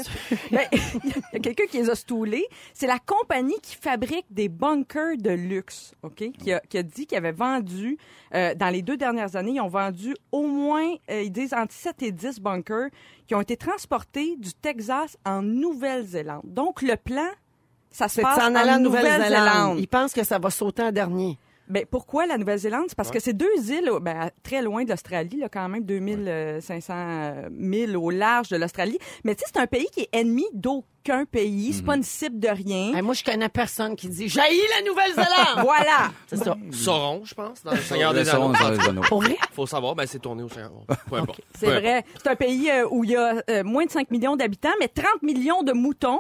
[0.52, 2.46] Ben, il y a quelqu'un qui les a stoulés.
[2.74, 6.32] C'est la compagnie qui fabrique des bunkers de luxe, OK?
[6.38, 7.98] Qui a, qui a dit qu'ils avaient vendu,
[8.34, 11.74] euh, dans les deux dernières années, ils ont vendu au moins, euh, ils disent, entre
[11.74, 12.90] 7 et 10 bunkers
[13.28, 16.44] qui ont été transportés du Texas en Nouvelle-Zélande.
[16.46, 17.28] Donc, le plan,
[17.92, 18.84] ça se passe en en Nouvelle-Zélande.
[18.84, 19.80] Nouvelle-Zélande.
[19.80, 21.38] Ils pensent que ça va sauter en dernier.
[21.68, 22.86] Ben, pourquoi la Nouvelle-Zélande?
[22.90, 27.50] C'est parce que c'est deux îles ben, très loin de l'Australie, là, quand même 2500
[27.52, 29.00] milles au large de l'Australie.
[29.24, 31.74] Mais tu sais, c'est un pays qui est ennemi d'aucun pays.
[31.74, 33.02] C'est pas une cible de rien.
[33.02, 35.26] Moi, je connais personne qui dit Jaillit la Nouvelle-Zélande!
[35.66, 36.12] Voilà!
[36.28, 36.56] C'est ça.
[36.72, 38.54] Sauron, je pense, dans le Seigneur des Anneaux.
[38.54, 39.02] dans les anneaux.
[39.02, 39.38] Pour vrai?
[39.54, 40.72] Faut savoir, ben c'est tourné au Seigneur.
[41.10, 41.42] Peu importe.
[41.60, 42.04] C'est vrai.
[42.22, 44.88] C'est un pays euh, où il y a euh, moins de 5 millions d'habitants, mais
[44.88, 46.20] 30 millions de moutons.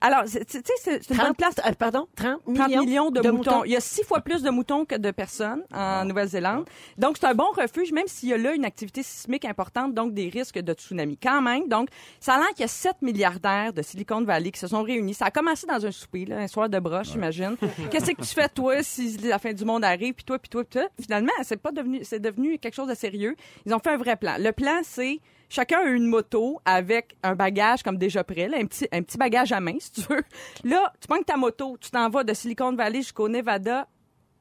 [0.00, 0.06] Ah.
[0.06, 1.54] Alors, tu sais, c'est une bonne 30, place.
[1.66, 3.64] euh, pardon, 30 30 millions, millions, de, moutons.
[3.64, 6.64] Il y a six fois plus de moutons que de personnes en Nouvelle-Zélande.
[6.98, 10.14] Donc, c'est un bon refuge, même s'il y a là une activité sismique importante, donc
[10.14, 11.16] des risques de tsunami.
[11.16, 11.88] Quand même, donc,
[12.20, 15.14] ça a l'air qu'il y a sept milliardaires de Silicon Valley qui se sont réunis.
[15.14, 17.56] Ça a commencé dans un souper, là, un soir de broche, j'imagine.
[17.90, 20.64] Qu'est-ce que tu fais, toi, si la fin du monde arrive, puis toi, puis toi,
[20.64, 20.88] puis toi?
[21.00, 23.36] Finalement, c'est pas devenu, c'est devenu quelque chose de sérieux.
[23.66, 24.36] Ils ont fait un vrai plan.
[24.38, 25.20] Le plan, c'est
[25.54, 29.76] Chacun a une moto avec un bagage comme déjà prêt, un, petit, bagage à main,
[29.78, 30.24] si tu veux.
[30.64, 33.86] Là, tu prends ta moto, tu t'en vas de Silicon Valley jusqu'au Nevada.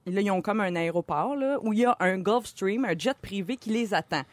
[0.07, 3.15] Là, ils ont comme un aéroport là, où il y a un Gulfstream, un jet
[3.21, 4.23] privé qui les attend.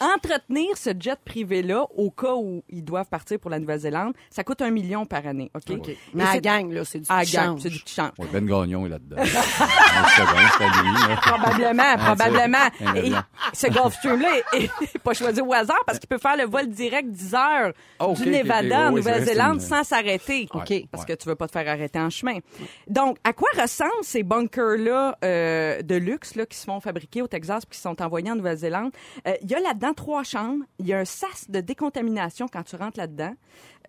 [0.00, 4.62] Entretenir ce jet privé-là, au cas où ils doivent partir pour la Nouvelle-Zélande, ça coûte
[4.62, 5.50] un million par année.
[5.54, 5.76] OK?
[5.78, 5.88] OK.
[5.88, 7.60] Et Mais à gang, là, c'est du à qui gang, change.
[7.62, 8.12] c'est du qui change.
[8.18, 9.16] Ouais, ben Gagnon est là-dedans.
[11.22, 12.58] Probablement, Ah, probablement.
[12.86, 13.12] un Et
[13.52, 17.08] ce Gulfstream-là est, est pas choisi au hasard parce qu'il peut faire le vol direct
[17.10, 18.86] 10 heures Ah, ok, du Nevada ok.
[18.88, 20.48] en Nouvelle-Zélande sans s'arrêter.
[20.52, 20.72] OK.
[20.90, 22.38] Parce que tu veux pas te faire arrêter en chemin.
[22.88, 27.26] Donc, à quoi ressemblent ces bunkers-là euh, de luxe là, qui se font fabriquer au
[27.28, 28.92] Texas puis qui sont envoyés en Nouvelle-Zélande?
[29.26, 30.64] Euh, Il y a là-dedans trois chambres.
[30.78, 33.34] Il y a un sas de décontamination quand tu rentres là-dedans.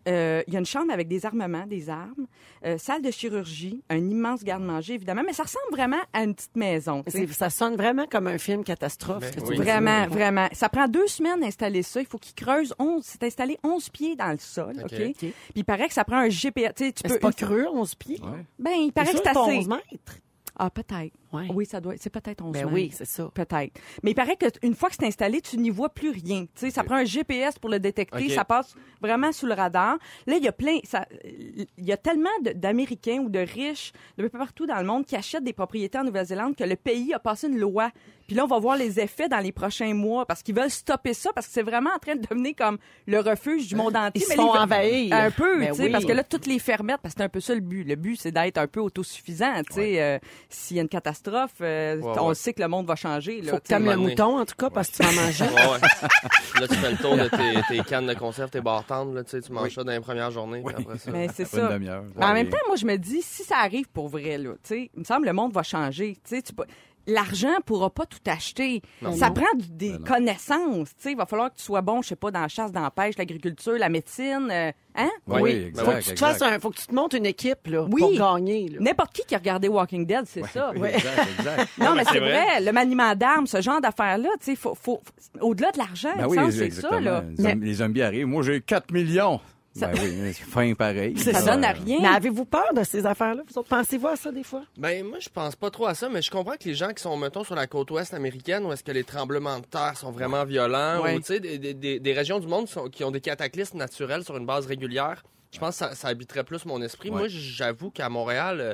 [0.08, 2.26] Euh, Il y a une chambre avec des armements, des armes,
[2.66, 6.56] euh, salle de chirurgie, un immense garde-manger, évidemment, mais ça ressemble vraiment à une petite
[6.56, 7.04] maison.
[7.32, 9.30] Ça sonne vraiment comme un film catastrophe.
[9.36, 9.58] Ben oui.
[9.58, 10.48] Vraiment, vraiment.
[10.54, 12.00] Ça prend deux semaines d'installer ça.
[12.00, 15.14] Il faut qu'ils creusent 11, c'est installé 11 pieds dans le sol, OK?
[15.18, 16.74] Puis il paraît que ça prend un GPS.
[16.76, 17.10] Tu peux...
[17.10, 18.22] C'est pas creux, 11 pieds?
[18.58, 19.38] Ben, il paraît que c'est assez.
[19.38, 20.18] 11 mètres.
[20.62, 21.14] Ah, peut-être.
[21.32, 21.48] Ouais.
[21.54, 21.94] Oui, ça doit.
[21.98, 22.74] C'est peut-être 11 Ben semaines.
[22.74, 23.30] oui, c'est ça.
[23.34, 23.80] Peut-être.
[24.04, 26.46] Mais il paraît qu'une fois que c'est installé, tu n'y vois plus rien.
[26.46, 28.30] Tu sais, ça prend un GPS pour le détecter.
[28.30, 29.98] Ça passe vraiment sous le radar.
[30.28, 34.28] Là, il y a plein, ça, il y a tellement d'Américains ou de riches de
[34.28, 37.20] peu partout dans le monde qui achètent des propriétés en Nouvelle-Zélande que le pays a
[37.20, 37.92] passé une loi.
[38.28, 41.16] Puis là, on va voir les effets dans les prochains mois parce qu'ils veulent stopper
[41.16, 44.22] ça parce que c'est vraiment en train de devenir comme le refuge du monde entier.
[44.22, 45.16] Ils se Mais font les- envahir.
[45.16, 45.92] Un peu, Ben tu sais, oui.
[45.92, 47.84] parce que là, toutes les fermettes, parce que c'est un peu ça le but.
[47.84, 50.00] Le but, c'est d'être un peu autosuffisant, tu sais.
[50.02, 52.36] euh, S'il y a une catastrophe, euh, Ouais, on ouais.
[52.36, 53.42] sait que le monde va changer.
[53.42, 55.44] Là, Faut que le mouton, en tout cas, parce que tu vas manger.
[55.46, 56.60] Ouais, ouais.
[56.62, 59.32] Là, tu fais le tour de tes, tes cannes de conserve, tes bartendes, là, tu
[59.32, 61.12] sais, tu manges ça dans les premières journées, puis après ça.
[61.12, 61.68] Mais c'est ça.
[61.76, 64.92] en même temps, moi, je me dis, si ça arrive pour vrai, là, tu sais,
[64.94, 66.14] il me semble que le monde va changer.
[66.24, 66.66] Tu sais, tu peux-
[67.08, 68.82] L'argent pourra pas tout acheter.
[69.18, 70.90] ça prend du- des Ben connaissances.
[70.90, 72.72] Tu sais, il va falloir que tu sois bon, je sais pas, dans la chasse,
[72.72, 74.50] dans la pêche, l'agriculture, la médecine.
[74.52, 75.10] euh, hein?
[75.28, 75.50] Oui, Oui.
[75.68, 76.20] exact, faut que tu te exact.
[76.34, 78.00] fasses un, faut que tu te montes une équipe, là, Oui.
[78.02, 78.70] pour gagner.
[78.80, 80.72] N'importe qui qui a regardé Walking Dead, c'est ça.
[80.76, 81.70] Oui, exact, exact.
[81.80, 82.62] Non, mais c'est vrai.
[82.62, 85.02] le maniement d'armes, ce genre d'affaires-là, tu sais, faut, faut,
[85.42, 87.24] au-delà de l'argent, Ben oui, c'est ça, là.
[87.38, 88.28] Les, zombies, les zombies arrivent.
[88.28, 89.40] Moi, j'ai 4 millions.
[89.76, 91.18] Ben oui, c'est fin pareil.
[91.18, 92.00] Ça donne à rien.
[92.02, 93.44] Mais avez-vous peur de ces affaires-là?
[93.48, 94.64] Vous autres, pensez-vous à ça des fois?
[94.78, 97.02] Ben, moi, je pense pas trop à ça, mais je comprends que les gens qui
[97.04, 100.12] sont, mettons, sur la côte ouest américaine, où est-ce que les tremblements de terre sont
[100.12, 101.16] vraiment violents, Ouais.
[101.16, 103.22] ou, tu sais, des, des- des- des régions du monde qui, sont- qui ont des
[103.22, 107.10] cataclysmes naturels sur une base régulière, je pense que ça, ça habiterait plus mon esprit.
[107.12, 107.18] Ouais.
[107.20, 108.74] Moi, j'avoue qu'à Montréal, euh,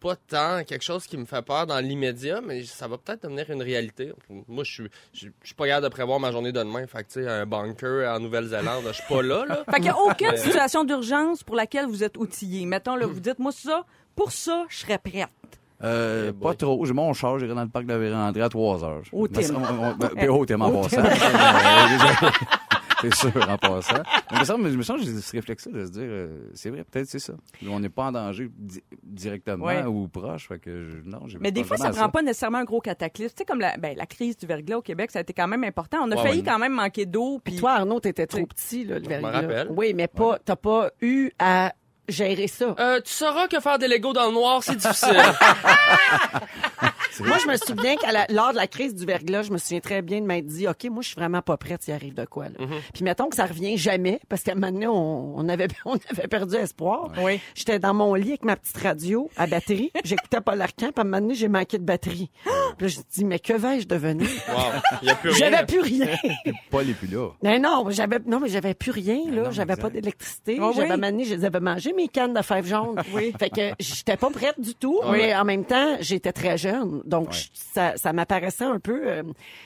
[0.00, 3.50] pas tant quelque chose qui me fait peur dans l'immédiat, mais ça va peut-être devenir
[3.50, 4.12] une réalité.
[4.46, 6.86] Moi, je suis, je je suis pas capable de prévoir ma journée de demain.
[6.86, 9.64] Fait que, tu sais, un bunker en Nouvelle-Zélande, je suis pas là, là.
[9.70, 12.66] Fait qu'il n'y a aucune situation d'urgence pour laquelle vous êtes outillé.
[12.66, 13.84] Mettons, là, vous dites, moi, ça,
[14.14, 15.28] pour ça, je serais prête.
[15.84, 16.84] Euh, pas trop.
[16.84, 19.02] J'ai mon char, j'irai dans le parc de la Vérandrée à 3 heures.
[19.12, 21.02] Au ben, au Tim en passant.
[23.02, 24.02] C'est sûr, en passant.
[24.32, 27.18] Mais je me sens j'ai ce réflexe-là de se dire, euh, c'est vrai, peut-être c'est
[27.18, 27.34] ça.
[27.68, 29.84] On n'est pas en danger di- directement Ouais.
[29.84, 30.48] ou proche.
[30.48, 32.80] Fait que je- non, j'ai Mais des fois, ça vraiment prend pas nécessairement un gros
[32.80, 33.30] cataclysme.
[33.36, 35.46] Tu sais, comme la, ben, la crise du verglas au Québec, ça a été quand
[35.48, 35.98] même important.
[36.02, 36.44] On a Ouais, failli ouais.
[36.44, 37.40] quand même manquer d'eau.
[37.44, 39.30] Puis Toi, Arnaud, t'étais trop petit, là, le me verglas.
[39.30, 39.68] rappelle.
[39.70, 41.72] Oui, mais pas, t'as pas eu à
[42.08, 42.74] gérer ça.
[42.80, 45.16] Euh, tu sauras que faire des Legos dans le noir, c'est difficile.
[47.20, 49.80] Moi, je me souviens qu'à la- lors de la crise du verglas, je me souviens
[49.80, 52.24] très bien de m'être dit, OK, moi, je suis vraiment pas prête s'il arrive de
[52.24, 52.44] quoi.
[52.48, 52.66] Là.
[52.94, 55.96] Puis mettons que ça revient jamais, parce qu'à un moment donné, on, on avait, on
[56.10, 57.10] avait perdu espoir.
[57.22, 57.40] Oui.
[57.54, 59.90] J'étais dans mon lit avec ma petite radio à batterie.
[60.04, 62.30] J'écoutais Paul Arcand, puis à un moment donné, j'ai manqué de batterie.
[62.78, 64.28] Puis là, je me dis, mais que vais-je devenir?
[64.48, 64.54] wow.
[65.02, 65.50] Il y a plus rien.
[65.50, 66.06] J'avais plus rien.
[66.70, 67.30] Pas les plus là.
[67.42, 69.82] Mais non, j'avais non mais j'avais plus rien là, non, j'avais exact.
[69.82, 70.74] pas d'électricité, Ah oui?
[70.76, 73.02] j'avais mané, je les avais mangé mes cannes de fèves jaunes.
[73.14, 73.32] oui.
[73.38, 76.97] Fait que j'étais pas prête du tout, mais en même temps, j'étais très jeune.
[77.04, 77.34] Donc Ouais.
[77.34, 79.22] je- ça ça m'apparaissait un peu euh,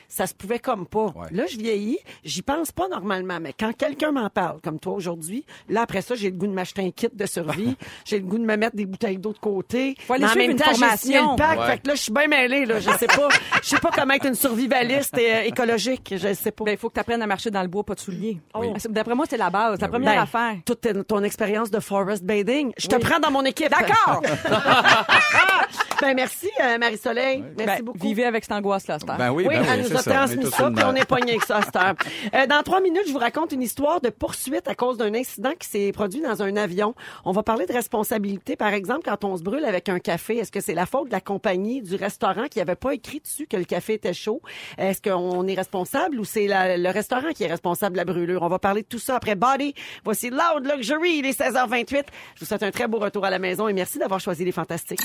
[0.09, 1.07] ça se pouvait comme pas.
[1.07, 1.29] Ouais.
[1.31, 5.45] Là, je vieillis, j'y pense pas normalement, mais quand quelqu'un m'en parle comme toi aujourd'hui,
[5.69, 8.39] là après ça, j'ai le goût de m'acheter un kit de survie, j'ai le goût
[8.39, 9.95] de me mettre des bouteilles d'eau de côté.
[10.07, 11.67] Faut aller mais en même une temps, j'ai le pack, Ouais.
[11.67, 13.29] fait que là, je suis bien mêlée là, je sais pas,
[13.63, 16.65] je sais pas comment être une survivaliste et, euh, écologique, je sais pas.
[16.65, 18.41] ben, il faut que tu apprennes à marcher dans le bois, pas de souliers.
[18.55, 18.69] Oui.
[18.91, 20.05] D'après moi, c'est la base, la Ben oui.
[20.05, 20.57] première Ben, affaire.
[20.65, 22.73] Toute ton- ton expérience de forest bathing.
[22.77, 23.01] Je te Oui.
[23.03, 23.71] prends dans mon équipe.
[23.71, 24.23] D'accord!
[26.03, 27.43] ben, merci, euh, Marie-Soleil.
[27.57, 27.99] Merci Ben, beaucoup.
[27.99, 29.17] Vivez avec cette angoisse-là, Star.
[29.17, 30.11] Ben oui, Oui, ben oui, elle nous a ça.
[30.13, 31.95] Transmis ça, puis on est pogné avec ça heure.
[32.35, 35.53] Euh, dans trois minutes, je vous raconte une histoire de poursuite à cause d'un incident
[35.59, 36.95] qui s'est produit dans un avion.
[37.25, 38.57] On va parler de responsabilité.
[38.57, 41.13] Par exemple, quand on se brûle avec un café, est-ce que c'est la faute de
[41.13, 44.41] la compagnie, du restaurant qui avait pas écrit dessus que le café était chaud?
[44.79, 48.43] Est-ce qu'on est responsable ou c'est la- le restaurant qui est responsable de la brûlure?
[48.43, 49.75] On va parler de tout ça après Body.
[50.05, 52.05] Voici Loud Luxury, il est 16h28.
[52.35, 54.53] Je vous souhaite un très beau retour à la maison et merci d'avoir choisi les
[54.53, 55.01] fantastiques.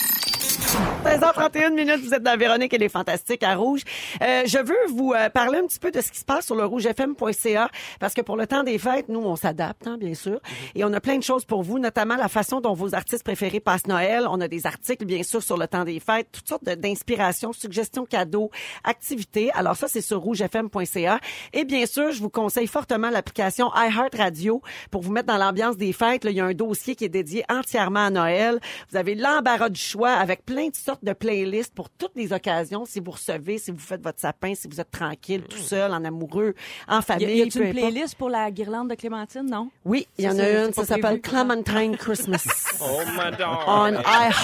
[1.04, 3.82] 16h31 minutes, vous êtes dans Véronique et les Fantastiques à Rouge.
[4.22, 6.56] Euh, je veux vous euh, parler un petit peu de ce qui se passe sur
[6.56, 10.40] le rougefm.ca parce que pour le temps des fêtes, nous, on s'adapte, hein, bien sûr.
[10.76, 13.60] Et on a plein de choses pour vous, notamment la façon dont vos artistes préférés
[13.60, 14.28] passent Noël.
[14.30, 18.06] On a des articles, bien sûr, sur le temps des fêtes, toutes sortes d'inspirations, suggestions
[18.06, 18.52] cadeaux,
[18.84, 19.50] activités.
[19.54, 21.20] Alors ça, c'est sur rougefm.ca.
[21.54, 24.62] Et bien sûr, je vous conseille fortement l'application iHeartRadio
[24.92, 26.24] pour vous mettre dans l'ambiance des fêtes.
[26.24, 28.60] Là, il y a un dossier qui est dédié entièrement à Noël.
[28.92, 32.86] Vous avez l'embarras du choix avec plein de sortes de playlists pour toutes les occasions.
[32.86, 36.04] Si vous recevez, si vous faites votre sapin, si vous êtes tranquille, tout seul, en
[36.06, 36.54] amoureux,
[36.88, 37.26] en Y famille.
[37.42, 37.78] a, y peu une importe.
[37.92, 39.70] playlist pour la guirlande de Clémentine, non?
[39.86, 40.74] Oui, il y en a une.
[40.74, 41.22] Ça s'appelle.
[41.22, 42.46] Clementine Christmas.
[42.80, 43.58] Oh, madame.
[43.66, 43.92] on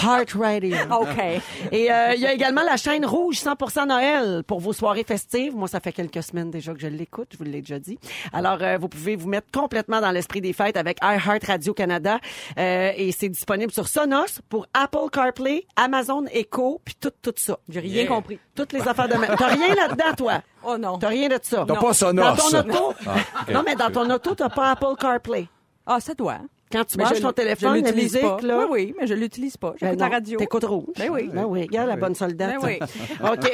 [0.04, 0.76] iHeartRadio.
[0.90, 1.42] OK.
[1.72, 5.56] Et euh, il y a également la chaîne rouge 100% Noël pour vos soirées festives.
[5.56, 8.00] Moi, ça fait quelques semaines déjà que je l'écoute, je vous l'ai déjà dit.
[8.32, 12.20] Alors, euh, vous pouvez vous mettre complètement dans l'esprit des fêtes avec iHeart Radio Canada.
[12.58, 17.58] Euh, et c'est disponible sur Sonos pour Apple CarPlay, Amazon Echo, puis tout, tout ça.
[17.70, 18.08] J'ai rien Yeah.
[18.08, 18.40] compris.
[18.56, 19.16] Toutes les affaires de...
[19.16, 20.42] ma- T'as rien là-dedans, toi?
[20.66, 20.98] Oh non.
[20.98, 21.66] T'as rien de ça?
[21.68, 21.82] T'as Non.
[21.82, 22.22] pas Sonos.
[22.24, 22.94] Dans ton auto?
[23.06, 23.54] Ah, ok.
[23.54, 25.48] Non, mais dans ton auto, t'as pas Apple CarPlay.
[25.86, 26.38] Ah, ça doit.
[26.72, 28.38] Quand tu branches je- ton téléphone, la musique, pas.
[28.42, 28.60] là.
[28.60, 29.72] Oui, oui, mais je l'utilise pas.
[29.72, 30.40] Ben J'écoute la non, radio.
[30.40, 30.94] T'écoutes rouge.
[30.98, 31.30] Ben oui.
[31.32, 32.60] Ben oui, regarde la bonne soldate.
[32.62, 32.80] Ben oui.
[33.32, 33.52] OK.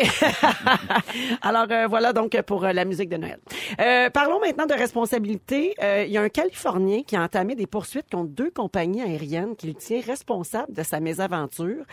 [1.41, 3.39] Alors, euh, voilà donc pour euh, la musique de Noël.
[3.81, 5.75] Euh, parlons maintenant de responsabilité.
[5.81, 9.55] Euh, Il y a un Californien qui a entamé des poursuites contre deux compagnies aériennes
[9.55, 11.83] qu'il tient responsable de sa mésaventure.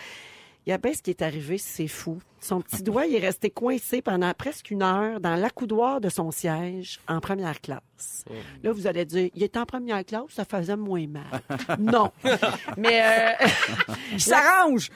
[0.66, 2.18] Il y a bien ce qui est arrivé, c'est fou.
[2.40, 6.32] Son petit doigt il est resté coincé pendant presque une heure dans l'accoudoir de son
[6.32, 8.24] siège en première classe.
[8.64, 11.40] Là, vous allez dire, il est en première classe, ça faisait moins mal.
[11.78, 12.10] non.
[12.76, 13.46] Mais euh,
[14.12, 14.90] Il s'arrange.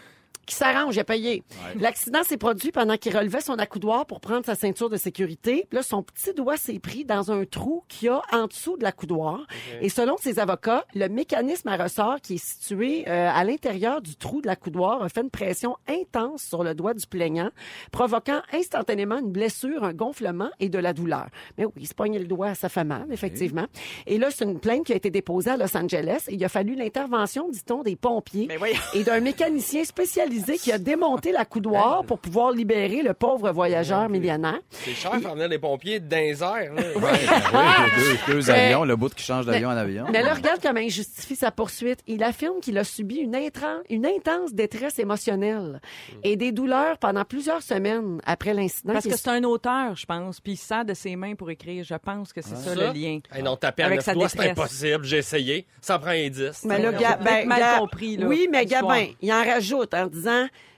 [0.50, 1.44] Qui s'arrange à payer.
[1.76, 5.66] L'accident s'est produit pendant qu'il relevait son accoudoir pour prendre sa ceinture de sécurité.
[5.70, 8.76] Puis Là, son petit doigt s'est pris dans un trou qu'il y a en dessous
[8.76, 9.46] de l'accoudoir.
[9.80, 14.16] Et selon ses avocats, le mécanisme à ressort qui est situé euh, à l'intérieur du
[14.16, 17.50] trou de l'accoudoir a fait une pression intense sur le doigt du plaignant,
[17.92, 21.28] provoquant instantanément une blessure, un gonflement et de la douleur.
[21.58, 23.66] Mais oui, il se pognait le doigt, ça fait mal, effectivement.
[24.08, 26.24] Et là, c'est une plainte qui a été déposée à Los Angeles.
[26.26, 28.58] Et il a fallu l'intervention, dit-on, des pompiers Mais
[28.94, 34.58] et d'un mécanicien spécialisé qui a démonté l'accoudoir pour pouvoir libérer le pauvre voyageur millionnaire.
[34.70, 36.82] C'est cher faire venir les pompiers là.
[37.00, 37.18] Ouais,
[37.52, 40.06] ben oui, deux, avions, le bout qui change d'avion en avion.
[40.12, 42.00] Mais là, regarde comment il justifie sa poursuite.
[42.06, 45.80] Il affirme qu'il a subi une, intran- une intense détresse émotionnelle
[46.24, 48.92] et des douleurs pendant plusieurs semaines après l'incident.
[48.92, 51.50] Parce que est- c'est un auteur, je pense, puis il sert de ses mains pour
[51.50, 51.84] écrire.
[51.84, 53.18] Je pense que c'est ça, le lien.
[53.32, 53.56] Hey, non,
[53.96, 54.58] neuf sa doigts, c'est détresse.
[54.58, 55.04] impossible.
[55.04, 55.66] J'ai essayé.
[55.80, 56.64] Ça prend un 10.
[56.64, 58.66] Mais là, ben, mal compris, là, Oui, mais.
[58.66, 60.29] Gabin, il en rajoute en disant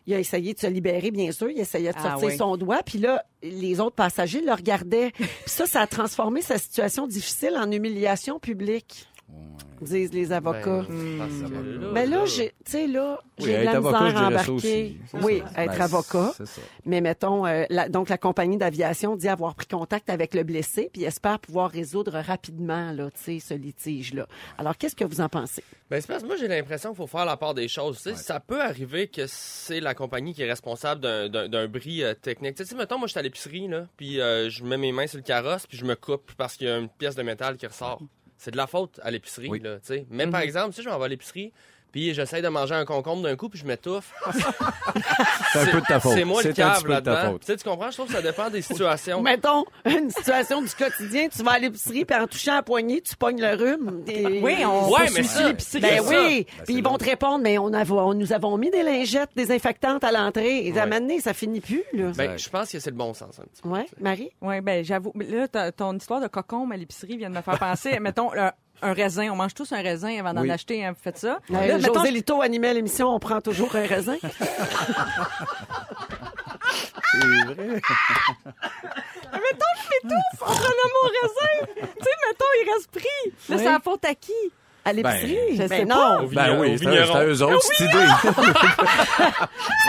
[0.06, 1.48] il a essayé de se libérer, bien sûr.
[1.50, 2.36] Il essayait de Ah sortir oui.
[2.36, 2.82] son doigt.
[2.84, 5.12] Puis là, les autres passagers le regardaient.
[5.12, 9.06] Puis ça, ça a transformé sa situation difficile en humiliation publique,
[9.82, 10.82] disent les avocats.
[10.88, 14.18] Ben, que Mais là, j'ai, tu sais, là, Oui, j'ai de être la avocat, misère
[14.22, 14.96] à embarquer.
[15.22, 15.64] Oui, ça.
[15.64, 16.32] être Ben, avocat.
[16.36, 16.60] C'est ça.
[16.86, 20.90] Mais mettons, euh, la- donc la compagnie d'aviation dit avoir pris contact avec le blessé,
[20.92, 24.26] puis espère pouvoir résoudre rapidement, là, tu sais, ce litige-là.
[24.58, 25.62] Alors, qu'est-ce que vous en pensez?
[25.90, 27.98] Ben, c'est parce que moi, j'ai l'impression qu'il faut faire la part des choses.
[27.98, 32.14] Ça peut arriver que c'est la compagnie qui est responsable d'un- d'un d'un bris euh,
[32.14, 32.54] technique.
[32.54, 35.06] Tu sais, mettons, moi, je suis à l'épicerie, là, puis euh, je mets mes mains
[35.06, 37.56] sur le carrosse, puis je me coupe parce qu'il y a une pièce de métal
[37.56, 38.00] qui ressort.
[38.42, 39.60] C'est de la faute à l'épicerie, Oui.
[39.60, 40.06] là, tu sais.
[40.10, 41.52] Même par exemple, si je m'en vais à l'épicerie,
[41.92, 44.12] puis j'essaie de manger un concombre d'un coup, puis je m'étouffe.
[45.52, 46.12] C'est un peu de ta faute.
[46.14, 47.32] C'est moi le cave peu de ta là-dedans.
[47.32, 47.40] faute.
[47.42, 47.90] Tu sais, tu comprends?
[47.90, 49.20] Je trouve que ça dépend des situations.
[49.22, 53.14] Mettons, une situation du quotidien, tu vas à l'épicerie, puis en touchant la poignée, tu
[53.16, 54.02] pognes le rhume.
[54.08, 55.80] Et- Oui, on Ouais, mais ça- l'épicerie.
[55.82, 58.82] Ben oui, puis ils vont te répondre, mais on, avo- on nous avons mis des
[58.82, 60.66] lingettes désinfectantes à l'entrée.
[60.66, 62.12] Et à donné, ça finit plus, là.
[62.16, 63.68] Ben, je pense que c'est le bon sens un petit peu.
[63.68, 64.30] Ouais, Marie?
[64.40, 65.12] Oui, ben j'avoue.
[65.14, 67.98] Mais Là, ton histoire de cocombe à l'épicerie vient de me faire penser.
[68.00, 68.50] mettons, le-
[68.82, 69.30] un raisin.
[69.30, 70.50] On mange tous un raisin avant d'en Oui.
[70.50, 70.84] acheter.
[70.84, 71.38] Hein, vous faites ça?
[71.50, 74.16] Euh, Là, mettons, José Lito animait l'émission On prend toujours un raisin.
[77.12, 77.80] C'est vrai.
[80.40, 81.66] entre le mot raisin.
[81.76, 83.32] tu sais, mettons, il reste pris.
[83.48, 84.32] Là, c'est la faute à qui?
[84.84, 85.38] À l'épicerie?
[85.52, 85.94] je Ben sais non.
[85.94, 86.22] pas.
[86.22, 88.06] Au Ben vigneron- oui, c'est à eux autres, cette idée.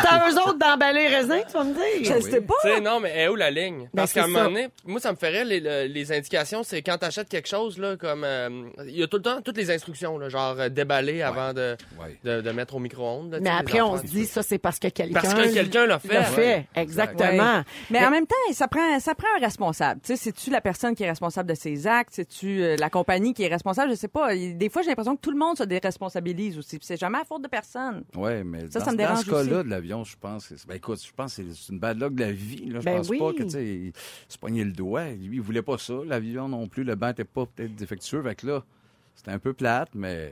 [0.01, 1.83] C'est à eux autres d'emballer le raisin, tu vas me dire.
[2.15, 2.53] Je sais pas.
[2.63, 3.89] Tu sais, non, mais est où la ligne?
[3.95, 6.81] Parce Ben, qu'à un moment donné, moi, ça me ferait les, le- les indications, c'est
[6.81, 8.23] quand t'achètes quelque chose, là, comme.
[8.23, 8.49] euh,
[8.87, 11.75] Il y a tout le temps toutes les instructions, là, genre euh, déballer avant de,
[11.99, 12.17] Ouais.
[12.23, 13.37] de, de mettre au micro-ondes.
[13.41, 15.19] Mais après, les on se dit, ça, c'est parce que quelqu'un...
[15.21, 16.13] Parce que quelqu'un l'a fait.
[16.13, 16.65] l'a fait.
[16.75, 17.57] Exactement.
[17.57, 17.63] Ouais.
[17.89, 20.01] Mais en même temps, ça prend, ça prend un responsable.
[20.03, 22.11] Tu sais, c'est-tu la personne qui est responsable de ses actes?
[22.13, 23.91] C'est-tu euh, la compagnie qui est responsable?
[23.91, 24.35] Je sais pas.
[24.35, 26.77] Des fois, j'ai l'impression que tout le monde se déresponsabilise aussi.
[26.81, 28.03] C'est jamais la faute de personne.
[28.15, 30.75] Ouais, mais Ça, dans, ça me dans dérange ce cas-là de l'avion, je pense, ben
[30.75, 32.65] écoute, je pense que c'est- une bad luck de la vie.
[32.69, 32.79] Là.
[32.79, 33.19] Je Ben pense oui.
[33.19, 33.93] pas que tu sais,
[34.27, 35.05] se poignait le doigt.
[35.11, 35.93] Lui, il voulait pas ça.
[36.05, 36.83] L'avion non plus.
[36.83, 38.21] Le banc était pas peut-être défectueux.
[38.23, 38.63] Fait que là,
[39.15, 40.31] c'était un peu plate, mais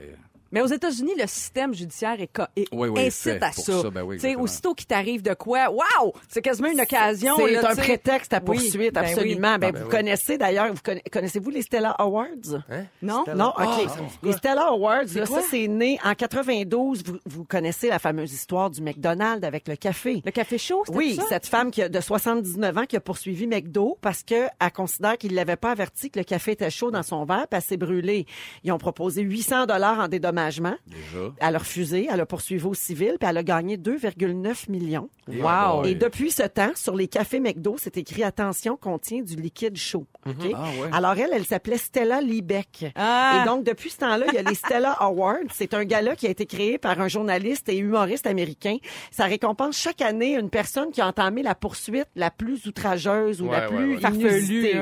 [0.52, 3.82] Mais aux États-Unis, le système judiciaire est, co- est- Oui, oui, incite fait à ça.
[3.82, 4.44] ça, ben oui, Tu sais, exactement.
[4.44, 7.34] aussitôt qu'il t'arrive de quoi, waouh, c'est quasiment une occasion.
[7.38, 9.10] C'est un prétexte à Oui, poursuite, ben oui.
[9.10, 9.58] absolument.
[9.58, 9.90] Ben, ben vous oui.
[9.90, 12.26] connaissez d'ailleurs, vous conna- connaissez-vous les Stella Awards?
[12.70, 12.84] Hein?
[13.00, 13.24] Non?
[13.34, 13.54] Non, OK.
[13.58, 13.78] Ah,
[14.22, 17.02] les Stella Awards, là, ça, c'est né en 92.
[17.04, 20.22] Vous, vous connaissez la fameuse histoire du McDonald's avec le café.
[20.24, 21.22] Le café chaud, c'était Oui, ça?
[21.28, 25.16] cette femme qui a, de 79 ans qui a poursuivi McDo parce que elle considère
[25.18, 27.76] qu'il l'avait pas averti que le café était chaud dans son verre, puis elle s'est
[27.76, 28.26] brûlée.
[28.64, 30.41] Ils ont proposé 800 dollars en dédommagement.
[30.50, 31.34] Déjà.
[31.38, 35.08] Elle a refusé, elle a poursuivi au civil, puis elle a gagné 2,9 millions.
[35.28, 35.84] Wow.
[35.84, 40.06] Et depuis ce temps, sur les cafés McDo, c'est écrit attention, contient du liquide chaud.
[40.26, 40.52] OK?
[40.54, 40.88] Ah ouais.
[40.92, 42.92] Alors elle, elle s'appelait Stella Liebeck.
[42.94, 43.42] Ah.
[43.42, 45.38] Et donc depuis ce temps-là, il y a les Stella Awards.
[45.52, 48.76] C'est un gala qui a été créé par un journaliste et humoriste américain.
[49.10, 53.50] Ça récompense chaque année une personne qui a entamé la poursuite la plus outrageuse ou
[53.50, 54.74] la plus ouais, inusitée.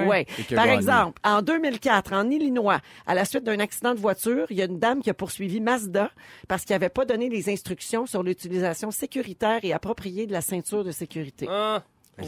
[0.54, 0.76] Par gagné.
[0.76, 4.66] exemple, en 2004, en Illinois, à la suite d'un accident de voiture, il y a
[4.66, 6.10] une dame qui a poursuivi Mazda
[6.46, 10.84] parce qu'il n'avait pas donné les instructions sur l'utilisation sécuritaire et appropriée de la ceinture
[10.84, 11.46] de sécurité.
[11.50, 11.82] Ah,
[12.18, 12.26] Ouais.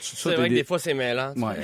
[0.00, 1.32] C'est vrai que des- fois, c'est mêlant.
[1.36, 1.54] Ouais.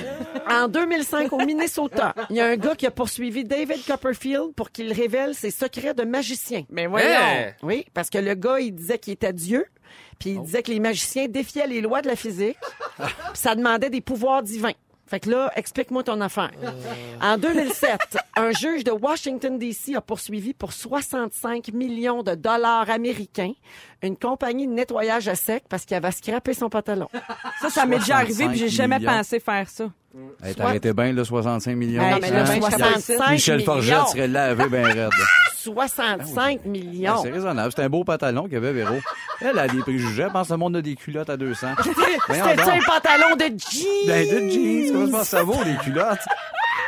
[0.49, 4.71] En 2005, au Minnesota, il y a un gars qui a poursuivi David Copperfield pour
[4.71, 6.63] qu'il révèle ses secrets de magicien.
[6.69, 7.05] Mais voyons.
[7.09, 7.51] Hein?
[7.63, 9.65] Oui, parce que le gars, il disait qu'il était Dieu,
[10.19, 12.55] puis il disait que les magiciens défiaient les lois de la physique,
[12.97, 14.71] puis ça demandait des pouvoirs divins.
[15.07, 16.51] Fait que là, explique-moi ton affaire.
[17.21, 19.95] En 2007, un juge de Washington, D.C.
[19.95, 23.53] a poursuivi pour 65 millions de dollars américains
[24.01, 27.07] une compagnie de nettoyage à sec parce qu'il avait scrappé son pantalon.
[27.61, 29.11] Ça, ça m'est déjà arrivé, puis j'ai 65 jamais millions.
[29.11, 29.91] pensé faire ça.
[30.43, 32.01] Hey, T'arrêtais bien, là, 65 millions.
[32.01, 33.63] Hey, Non, mais là, je 65 Michel.
[33.63, 35.09] Forget serait lavé bien raide.
[35.73, 37.17] 65 Ah, millions.
[37.23, 37.73] C'est raisonnable.
[37.75, 38.95] C'est un beau pantalon qu'il y avait, Véro.
[39.41, 40.23] Elle a des préjugés.
[40.23, 41.67] Elle pense que le monde a des culottes à 200.
[42.27, 44.07] Voyons C'était un pantalon de jeans?
[44.07, 44.91] Ben, de jeans.
[44.93, 46.19] Comment ça, ça vaut, les culottes?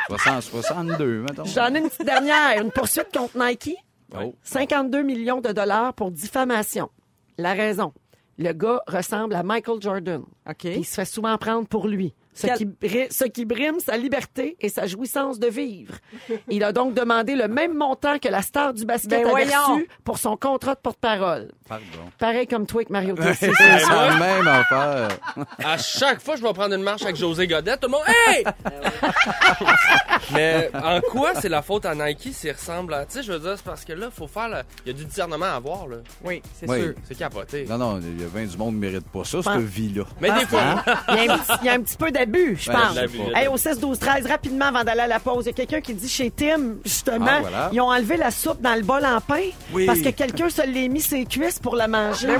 [0.08, 1.44] 60, 62, mettons.
[1.44, 3.76] J'en ai une petite dernière, une poursuite contre Nike.
[4.16, 4.34] Oh.
[4.42, 6.88] 52 millions de dollars pour diffamation.
[7.36, 7.92] La raison,
[8.38, 10.22] le gars ressemble à Michael Jordan.
[10.48, 10.56] OK.
[10.60, 12.14] Puis il se fait souvent prendre pour lui.
[12.40, 15.94] Ce, Quel- qui, bri- ce qui brime sa liberté et sa jouissance de vivre.
[16.48, 19.74] Il a donc demandé le même montant que la star du basket Ben avait voyons.
[19.74, 21.50] reçu pour son contrat de porte-parole.
[21.68, 21.84] Pardon.
[22.18, 23.66] Pareil comme toi avec Mario C'est Tessier.
[23.90, 25.08] la même affaire.
[25.64, 28.44] À chaque fois, je vais prendre une marche avec José Godet, tout le monde, hey!
[30.32, 33.04] Mais en quoi c'est la faute à Nike s'il ressemble à.
[33.06, 34.48] Tu sais, je veux dire, c'est parce que là, faut faire.
[34.48, 35.96] le- Il y a du discernement à avoir, là.
[36.24, 36.80] Oui, c'est Oui.
[36.80, 36.94] sûr.
[37.06, 37.64] C'est capoté.
[37.68, 40.04] Non, non, il y a 20 du monde qui ne mérite pas ça, cette vie-là.
[40.20, 40.84] Mais des fois.
[41.08, 41.38] Il y, a un
[41.82, 42.96] petit, il y d'abus, je pense.
[43.34, 45.80] Hey, au 16, 12, 13, rapidement avant d'aller à la pause, il y a quelqu'un
[45.80, 47.70] qui dit chez Tim, justement, Ah, voilà.
[47.72, 49.40] ils ont enlevé la soupe dans le bol en pain
[49.72, 49.86] Oui.
[49.86, 52.36] parce que quelqu'un se l'est mis ses cuisses pour la manger.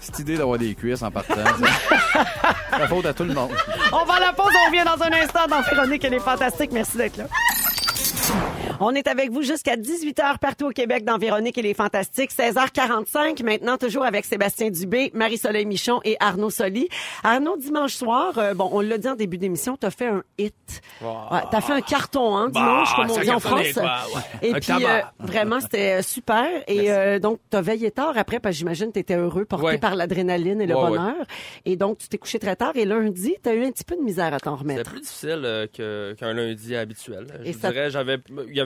[0.00, 3.50] Cette idée d'avoir des cuisses en partant, c'est la faute à tout le monde.
[3.92, 6.70] On va à la pause, on revient dans un instant dans Véronique, elle est fantastique.
[6.72, 7.24] Merci d'être là.
[8.80, 12.30] On est avec vous jusqu'à 18h partout au Québec dans Véronique et les Fantastiques.
[12.30, 16.88] 16h45 maintenant, toujours avec Sébastien Dubé, Marie-Soleil Michon et Arnaud Soli.
[17.24, 20.54] Arnaud, dimanche soir, euh, bon, on l'a dit en début d'émission, t'as fait un hit.
[21.00, 23.72] Ouais, t'as fait un carton, hein, dimanche, comme on dit en France.
[23.72, 23.82] quoi,
[24.14, 24.20] ouais.
[24.48, 26.46] Et Un puis, euh, vraiment, c'était euh, super.
[26.68, 29.78] Et euh, donc, t'as veillé tard après, parce que j'imagine que t'étais heureux, porté Ouais.
[29.78, 31.14] par l'adrénaline et le bonheur.
[31.64, 32.72] Et donc, tu t'es couché très tard.
[32.74, 34.90] Et lundi, t'as eu un petit peu de misère à t'en C'était remettre.
[34.90, 37.26] plus difficile qu'un lundi habituel.
[37.44, 37.90] Et Je ça- dirais,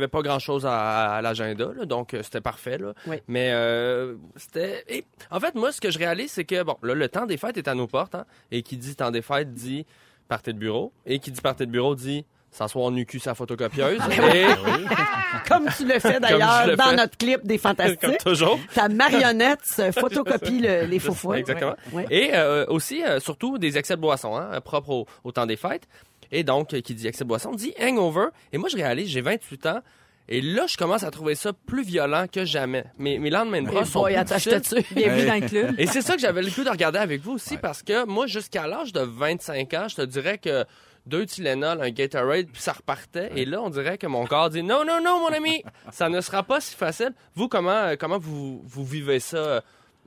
[0.01, 2.78] j'avais, il y avait pas grand chose à, à l'agenda, donc euh, c'était parfait.
[2.78, 2.92] Là.
[3.07, 3.16] Oui.
[3.28, 4.84] Mais euh, c'était.
[4.88, 7.36] et, en fait, moi, ce que je réalise, c'est que bon, là, le temps des
[7.36, 9.86] fêtes est à nos portes, hein, et qui dit temps des fêtes dit
[10.28, 14.01] partez de bureau, et qui dit partez de bureau dit s'asseoir nu cul sa photocopieuse.
[14.34, 14.46] et,
[15.48, 16.96] Comme tu le fais d'ailleurs le dans fais.
[16.96, 18.18] notre clip des comme Fantastiques.
[18.24, 18.59] toujours.
[18.74, 21.32] Ta marionnette se photocopie le- les faux.
[21.34, 21.76] Exactement.
[21.92, 22.07] Ouais.
[22.11, 25.57] Et euh, aussi, euh, surtout, des excès de boissons, hein, propres au, au temps des
[25.57, 25.86] fêtes.
[26.33, 28.26] Et donc, euh, qui dit excès de boisson, dit hangover.
[28.53, 29.81] Et moi, je réalise, j'ai 28 ans.
[30.28, 32.85] Et là, je commence à trouver ça plus violent que jamais.
[32.99, 34.85] Mes, mes lendemains de brosse sont boy, plus.
[34.95, 35.74] Bienvenue dans le club.
[35.76, 38.28] Et c'est ça que j'avais le goût de regarder avec vous aussi, parce que moi,
[38.28, 40.64] jusqu'à l'âge de 25 ans, je te dirais que
[41.07, 43.33] deux Tylenol, un Gatorade, puis ça repartait.
[43.35, 46.20] Et là, on dirait que mon corps dit non, non, non, mon ami, ça ne
[46.20, 47.12] sera pas si facile.
[47.35, 49.61] Vous, comment, euh, comment vous, vous vivez ça euh,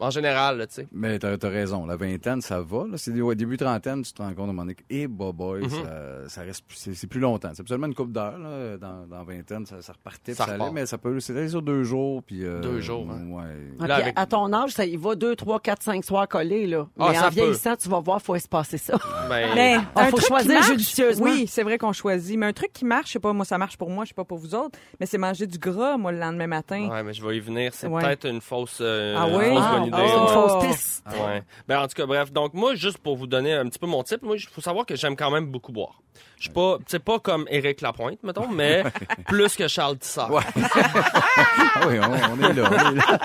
[0.03, 0.87] en général, là, tu sais?
[0.91, 1.85] Mais t'as as raison.
[1.85, 2.85] La vingtaine, ça va.
[2.89, 2.97] Là.
[2.97, 5.61] C'est au début trentaine, tu te rends compte à un moment donné que, eh, boy,
[5.63, 5.69] Mhm.
[5.69, 7.49] ça, ça reste, plus- c'est c'est plus longtemps.
[7.53, 8.37] C'est seulement une couple d'heures.
[8.37, 8.77] là.
[8.77, 12.21] Dans, dans vingtaine, ça, ça repartait, Ça allait, mais ça peut, c'est sur deux jours,
[12.23, 12.43] puis.
[12.45, 13.25] euh, Deux jours, hein.
[13.29, 13.87] Ouais.
[13.87, 16.87] Là, avec- À ton âge, ça y va deux, trois, quatre, cinq soirs collés, là.
[16.99, 18.93] Ah, Mais ça en vieillissant, tu vas voir, faut espacer ça.
[19.29, 21.25] Ben, Mais Ah, un faut truc choisir qui marche, judicieusement.
[21.25, 22.37] Oui, c'est vrai qu'on choisit.
[22.37, 24.13] Mais un truc qui marche, je sais pas, moi, ça marche pour moi, je sais
[24.13, 26.89] pas pour vous autres, mais c'est manger du gras, moi, le lendemain matin.
[26.89, 27.71] Ouais, mais je vais y venir.
[27.73, 28.01] C'est Ouais.
[28.03, 29.45] peut-être une fausse, euh, Ah une oui?
[29.49, 30.03] fausse Ah, bonne idée.
[30.03, 30.07] oh.
[30.07, 31.03] C'est une fausse piste.
[31.07, 31.43] Ouais.
[31.67, 32.31] Ben, en tout cas, bref.
[32.31, 34.85] Donc, moi, juste pour vous donner un petit peu mon type, moi, il faut savoir
[34.85, 36.01] que j'aime quand même beaucoup boire.
[36.37, 38.83] Je suis pas, c'est pas comme Éric Lapointe, mettons, mais
[39.27, 40.31] plus que Charles Tissard.
[40.31, 40.41] Ouais.
[40.55, 42.69] Ah oui, on, on est là.
[42.71, 43.19] on est là.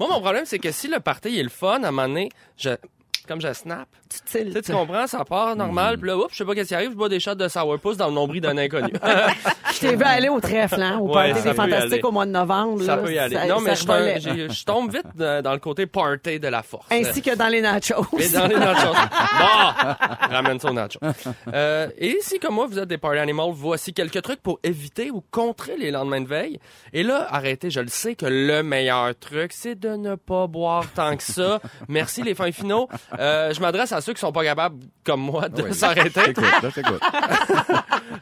[0.00, 2.28] Moi, mon problème, c'est que si le party est le fun, à un moment donné,
[2.56, 2.70] je,
[3.26, 6.36] comme je snap, Tu tu sais, tu comprends, ça part normal, puis là, oups, je
[6.38, 8.56] sais pas qu'est-ce qui arrive, je bois des shots de sourpuss dans le nombril d'un
[8.58, 8.92] inconnu.
[9.74, 12.82] Je t'ai vu aller au trèfle, hein, au Ouais, des Fantastiques au mois de novembre.
[12.82, 13.34] ça là, peut y aller.
[13.34, 16.86] ça- non, mais je, je tombe vite dans, le côté party de la force.
[16.92, 18.06] Ainsi que dans les nachos.
[18.18, 18.94] Et dans les nachos.
[19.38, 19.94] Bon!
[20.30, 21.00] Ramène ça aux nachos.
[21.52, 25.10] Euh, et si, comme moi, vous êtes des party animals, voici quelques trucs pour éviter
[25.10, 26.60] ou contrer les lendemains de veille.
[26.92, 30.84] Et là, arrêtez, je le sais que le meilleur truc, c'est de ne pas boire
[30.94, 31.60] tant que ça.
[31.88, 32.88] Merci, les fins finaux.
[33.18, 35.74] Euh, je m'adresse à ceux qui sont pas capables, comme moi, de Oui.
[35.74, 36.20] s'arrêter.
[36.62, 37.00] Je t'écoute.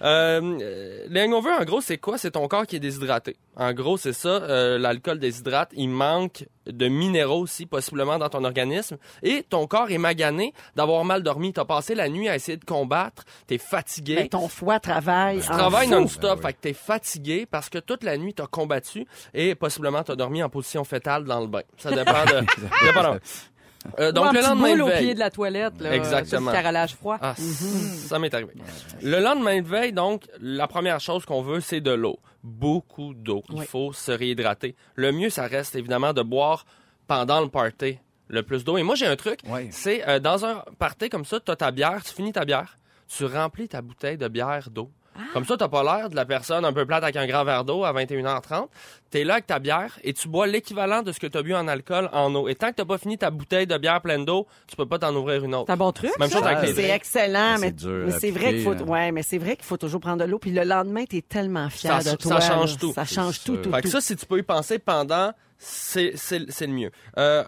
[0.02, 2.18] Euh, euh, les hangovers, en gros, c'est quoi?
[2.18, 3.36] C'est ton corps qui est déshydraté.
[3.56, 4.28] En gros, c'est ça.
[4.28, 5.70] euh, L'alcool déshydrate.
[5.74, 8.96] Il manque de minéraux aussi, possiblement, dans ton organisme.
[9.22, 11.52] Et ton corps est magané d'avoir mal dormi.
[11.52, 13.24] T'as passé la nuit à essayer de combattre.
[13.46, 14.16] T'es fatigué.
[14.16, 15.40] Ben, ton foie travaille.
[15.40, 16.42] Tu travailles non-stop, Ben oui.
[16.46, 20.42] fait que t'es fatigué parce que toute la nuit t'as combattu et possiblement t'as dormi
[20.42, 21.62] en position fétale dans le bain.
[21.78, 22.44] Ça dépend de.
[22.60, 23.20] ça dépend de-
[23.98, 25.04] Euh, Ou donc, un le petit lendemain boule de au veille.
[25.04, 26.40] pied de la toilette, là, Exactement.
[26.42, 27.18] sur le carrelage froid.
[27.20, 28.52] Ah, ça m'est arrivé.
[29.02, 32.18] Le lendemain de veille, donc, la première chose qu'on veut, c'est de l'eau.
[32.44, 33.42] Beaucoup d'eau.
[33.50, 33.66] Il Oui.
[33.66, 34.76] faut se réhydrater.
[34.94, 36.64] Le mieux, ça reste évidemment de boire
[37.06, 38.78] pendant le party le plus d'eau.
[38.78, 39.40] Et moi, j'ai un truc.
[39.48, 39.68] Ouais.
[39.72, 42.78] C'est euh, dans un party comme ça, tu as ta bière, tu finis ta bière,
[43.08, 44.90] tu remplis ta bouteille de bière d'eau.
[45.34, 47.64] Comme ça, t'as pas l'air de la personne un peu plate avec un grand verre
[47.64, 48.66] d'eau à 21h30.
[49.10, 51.68] T'es là avec ta bière et tu bois l'équivalent de ce que t'as bu en
[51.68, 52.48] alcool en eau.
[52.48, 54.98] Et tant que t'as pas fini ta bouteille de bière pleine d'eau, tu peux pas
[54.98, 55.64] t'en ouvrir une autre.
[55.66, 56.10] C'est un bon truc.
[56.18, 56.38] Même ça?
[56.38, 58.82] chose avec les C'est excellent, C'est mais, dur mais à c'est vrai qu'il faut, hein.
[58.86, 60.38] ouais, mais c'est vrai qu'il faut toujours prendre de l'eau.
[60.38, 62.40] Puis le lendemain, t'es tellement fier Ça- de toi.
[62.40, 62.92] ça change tout.
[62.94, 63.62] Ça change tout, sûr.
[63.62, 63.90] tout, Fait que tout.
[63.92, 65.32] ça, si tu peux y penser pendant,
[65.64, 66.90] c'est le mieux.
[67.18, 67.44] Euh,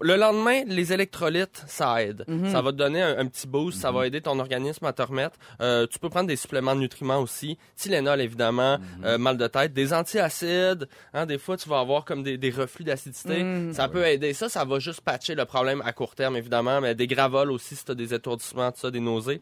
[0.00, 2.24] le lendemain, les électrolytes, ça aide.
[2.28, 2.50] Mhm.
[2.52, 5.00] Ça va te donner un, un petit boost, ça va aider ton organisme à te
[5.02, 5.36] remettre.
[5.60, 7.56] Euh, tu peux prendre des suppléments de nutriments aussi.
[7.76, 9.04] Tylenol, évidemment, Mhm.
[9.04, 10.88] euh, mal de tête, des antiacides.
[11.14, 13.42] Hein, des fois, tu vas avoir comme des, des reflux d'acidité.
[13.42, 13.72] Mhm.
[13.72, 14.34] Ça peut aider.
[14.34, 16.80] Ça, ça va juste patcher le problème à court terme, évidemment.
[16.82, 19.40] Mais des gravoles aussi, si tu as des étourdissements, tout ça, des nausées.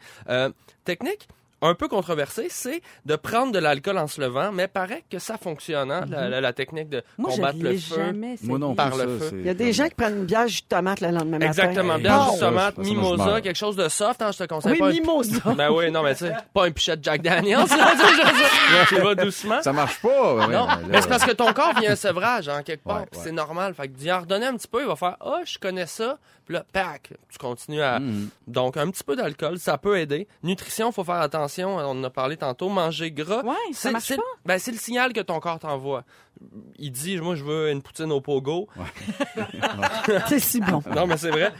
[0.84, 1.28] Technique
[1.62, 5.38] un peu controversée, c'est de prendre de l'alcool en se levant, mais paraît que ça
[5.38, 7.94] fonctionne, hein, la, la- la technique de Moi, je combattre ne le l'ai feu.
[7.96, 9.36] jamais Moi non Par le ça, feu.
[9.40, 11.46] Il y a des gens qui prennent une bière jus de tomate le lendemain matin.
[11.46, 11.98] Exactement.
[11.98, 14.44] Bière de tomate, Ça, ça, moi, je mimosa, quelque chose de soft, hein, je te
[14.44, 14.86] conseille Oui, pas.
[14.88, 15.54] un- mimosa.
[15.56, 17.92] Ben oui, non, mais tu sais, pas un pichet de Jack Daniels, là,
[18.88, 19.62] tu je- vas doucement.
[19.62, 20.34] Ça marche pas.
[20.34, 23.06] ouais, Non, mais c'est parce que ton corps vient un sevrage, en quelque part, Ouais,
[23.10, 23.24] puis ouais.
[23.26, 23.74] c'est normal.
[23.74, 26.18] Fait que d'y en redonner un petit peu, il va faire «Ah, je connais ça»,
[26.44, 27.98] puis là, pac, tu continues à...
[28.00, 28.28] Mhm.
[28.46, 30.26] Donc, un petit peu d'alcool, ça peut aider.
[30.42, 33.42] Nutrition, faut faire attention, on en a parlé tantôt, manger gras.
[33.44, 34.22] Ouais, ça c'est- marche pas.
[34.44, 36.04] Ben, c'est le signal que ton corps t'envoie.
[36.78, 38.68] Il dit «Moi, je veux une poutine au pogo».
[40.28, 40.82] C'est si bon.
[40.94, 41.52] Non, mais c'est vrai.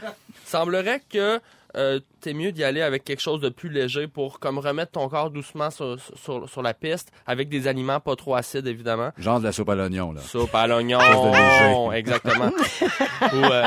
[0.45, 1.39] Semblerait que
[1.75, 5.09] euh, t'es mieux d'y aller avec quelque chose de plus léger pour comme remettre ton
[5.09, 9.09] corps doucement sur, sur, sur la piste avec des aliments pas trop acides, évidemment.
[9.17, 10.21] Genre de la soupe à l'oignon, là.
[10.21, 10.99] Soupe à l'oignon.
[10.99, 11.97] Chose de léger.
[11.97, 12.51] Exactement.
[13.33, 13.63] Ou, euh,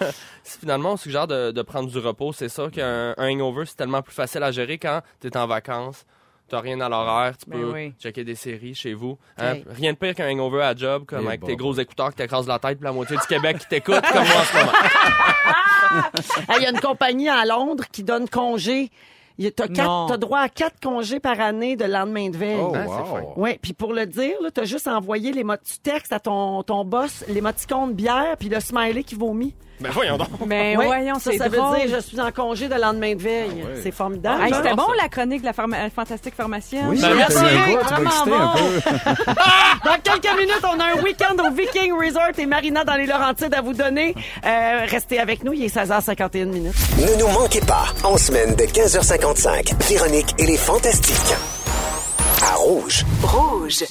[0.46, 3.76] si finalement on suggère de, de prendre du repos, c'est ça qu'un un hangover, c'est
[3.76, 6.04] tellement plus facile à gérer quand t'es en vacances.
[6.48, 7.92] T'as rien à l'horaire, tu Ben peux oui.
[8.00, 9.18] checker des séries chez vous.
[9.36, 9.64] Hein, Hey.
[9.68, 11.48] Rien de pire qu'un hangover à job, comme avec bon.
[11.48, 14.24] tes gros écouteurs qui t'écrasent la tête, puis la moitié du Québec qui t'écoute, comme
[14.24, 14.72] moi en ce moment.
[16.48, 18.90] Hey, Il y a une compagnie à Londres qui donne congé.
[19.54, 22.58] T'as t'as droit à quatre congés par année de lendemain de veille.
[22.60, 23.32] Oh, Ah, wow.
[23.36, 26.62] Oui, puis pour le dire, tu as juste envoyé les mo- tu textes à ton,
[26.62, 29.54] ton boss l'émoticône bière puis le smiley qui vomit.
[29.80, 30.28] Ben voyons donc.
[30.46, 31.78] Mais Ouais, voyons, ça, c'est ça drôle.
[31.80, 33.62] veut dire je suis en congé de lendemain de veille.
[33.64, 33.78] Ah.
[33.82, 34.42] C'est formidable.
[34.42, 34.48] Hey?
[34.54, 35.02] C'était j'adore bon ça.
[35.02, 36.86] la chronique de la pharma- fantastique pharmacienne.
[36.88, 37.34] Oui, Ben, merci.
[37.36, 37.80] Vraiment
[38.22, 38.58] un bon.
[38.58, 38.90] peu.
[39.84, 43.54] Dans quelques minutes, on a un week-end au Viking Resort et Marina dans les Laurentides
[43.54, 44.14] à vous donner.
[44.44, 46.74] Euh, restez avec nous, il est 16h51 minutes.
[46.98, 51.34] Ne nous manquez pas, en semaine de 15h55, Véronique et les Fantastiques.
[52.42, 53.04] À Rouge.
[53.22, 53.84] Rouge.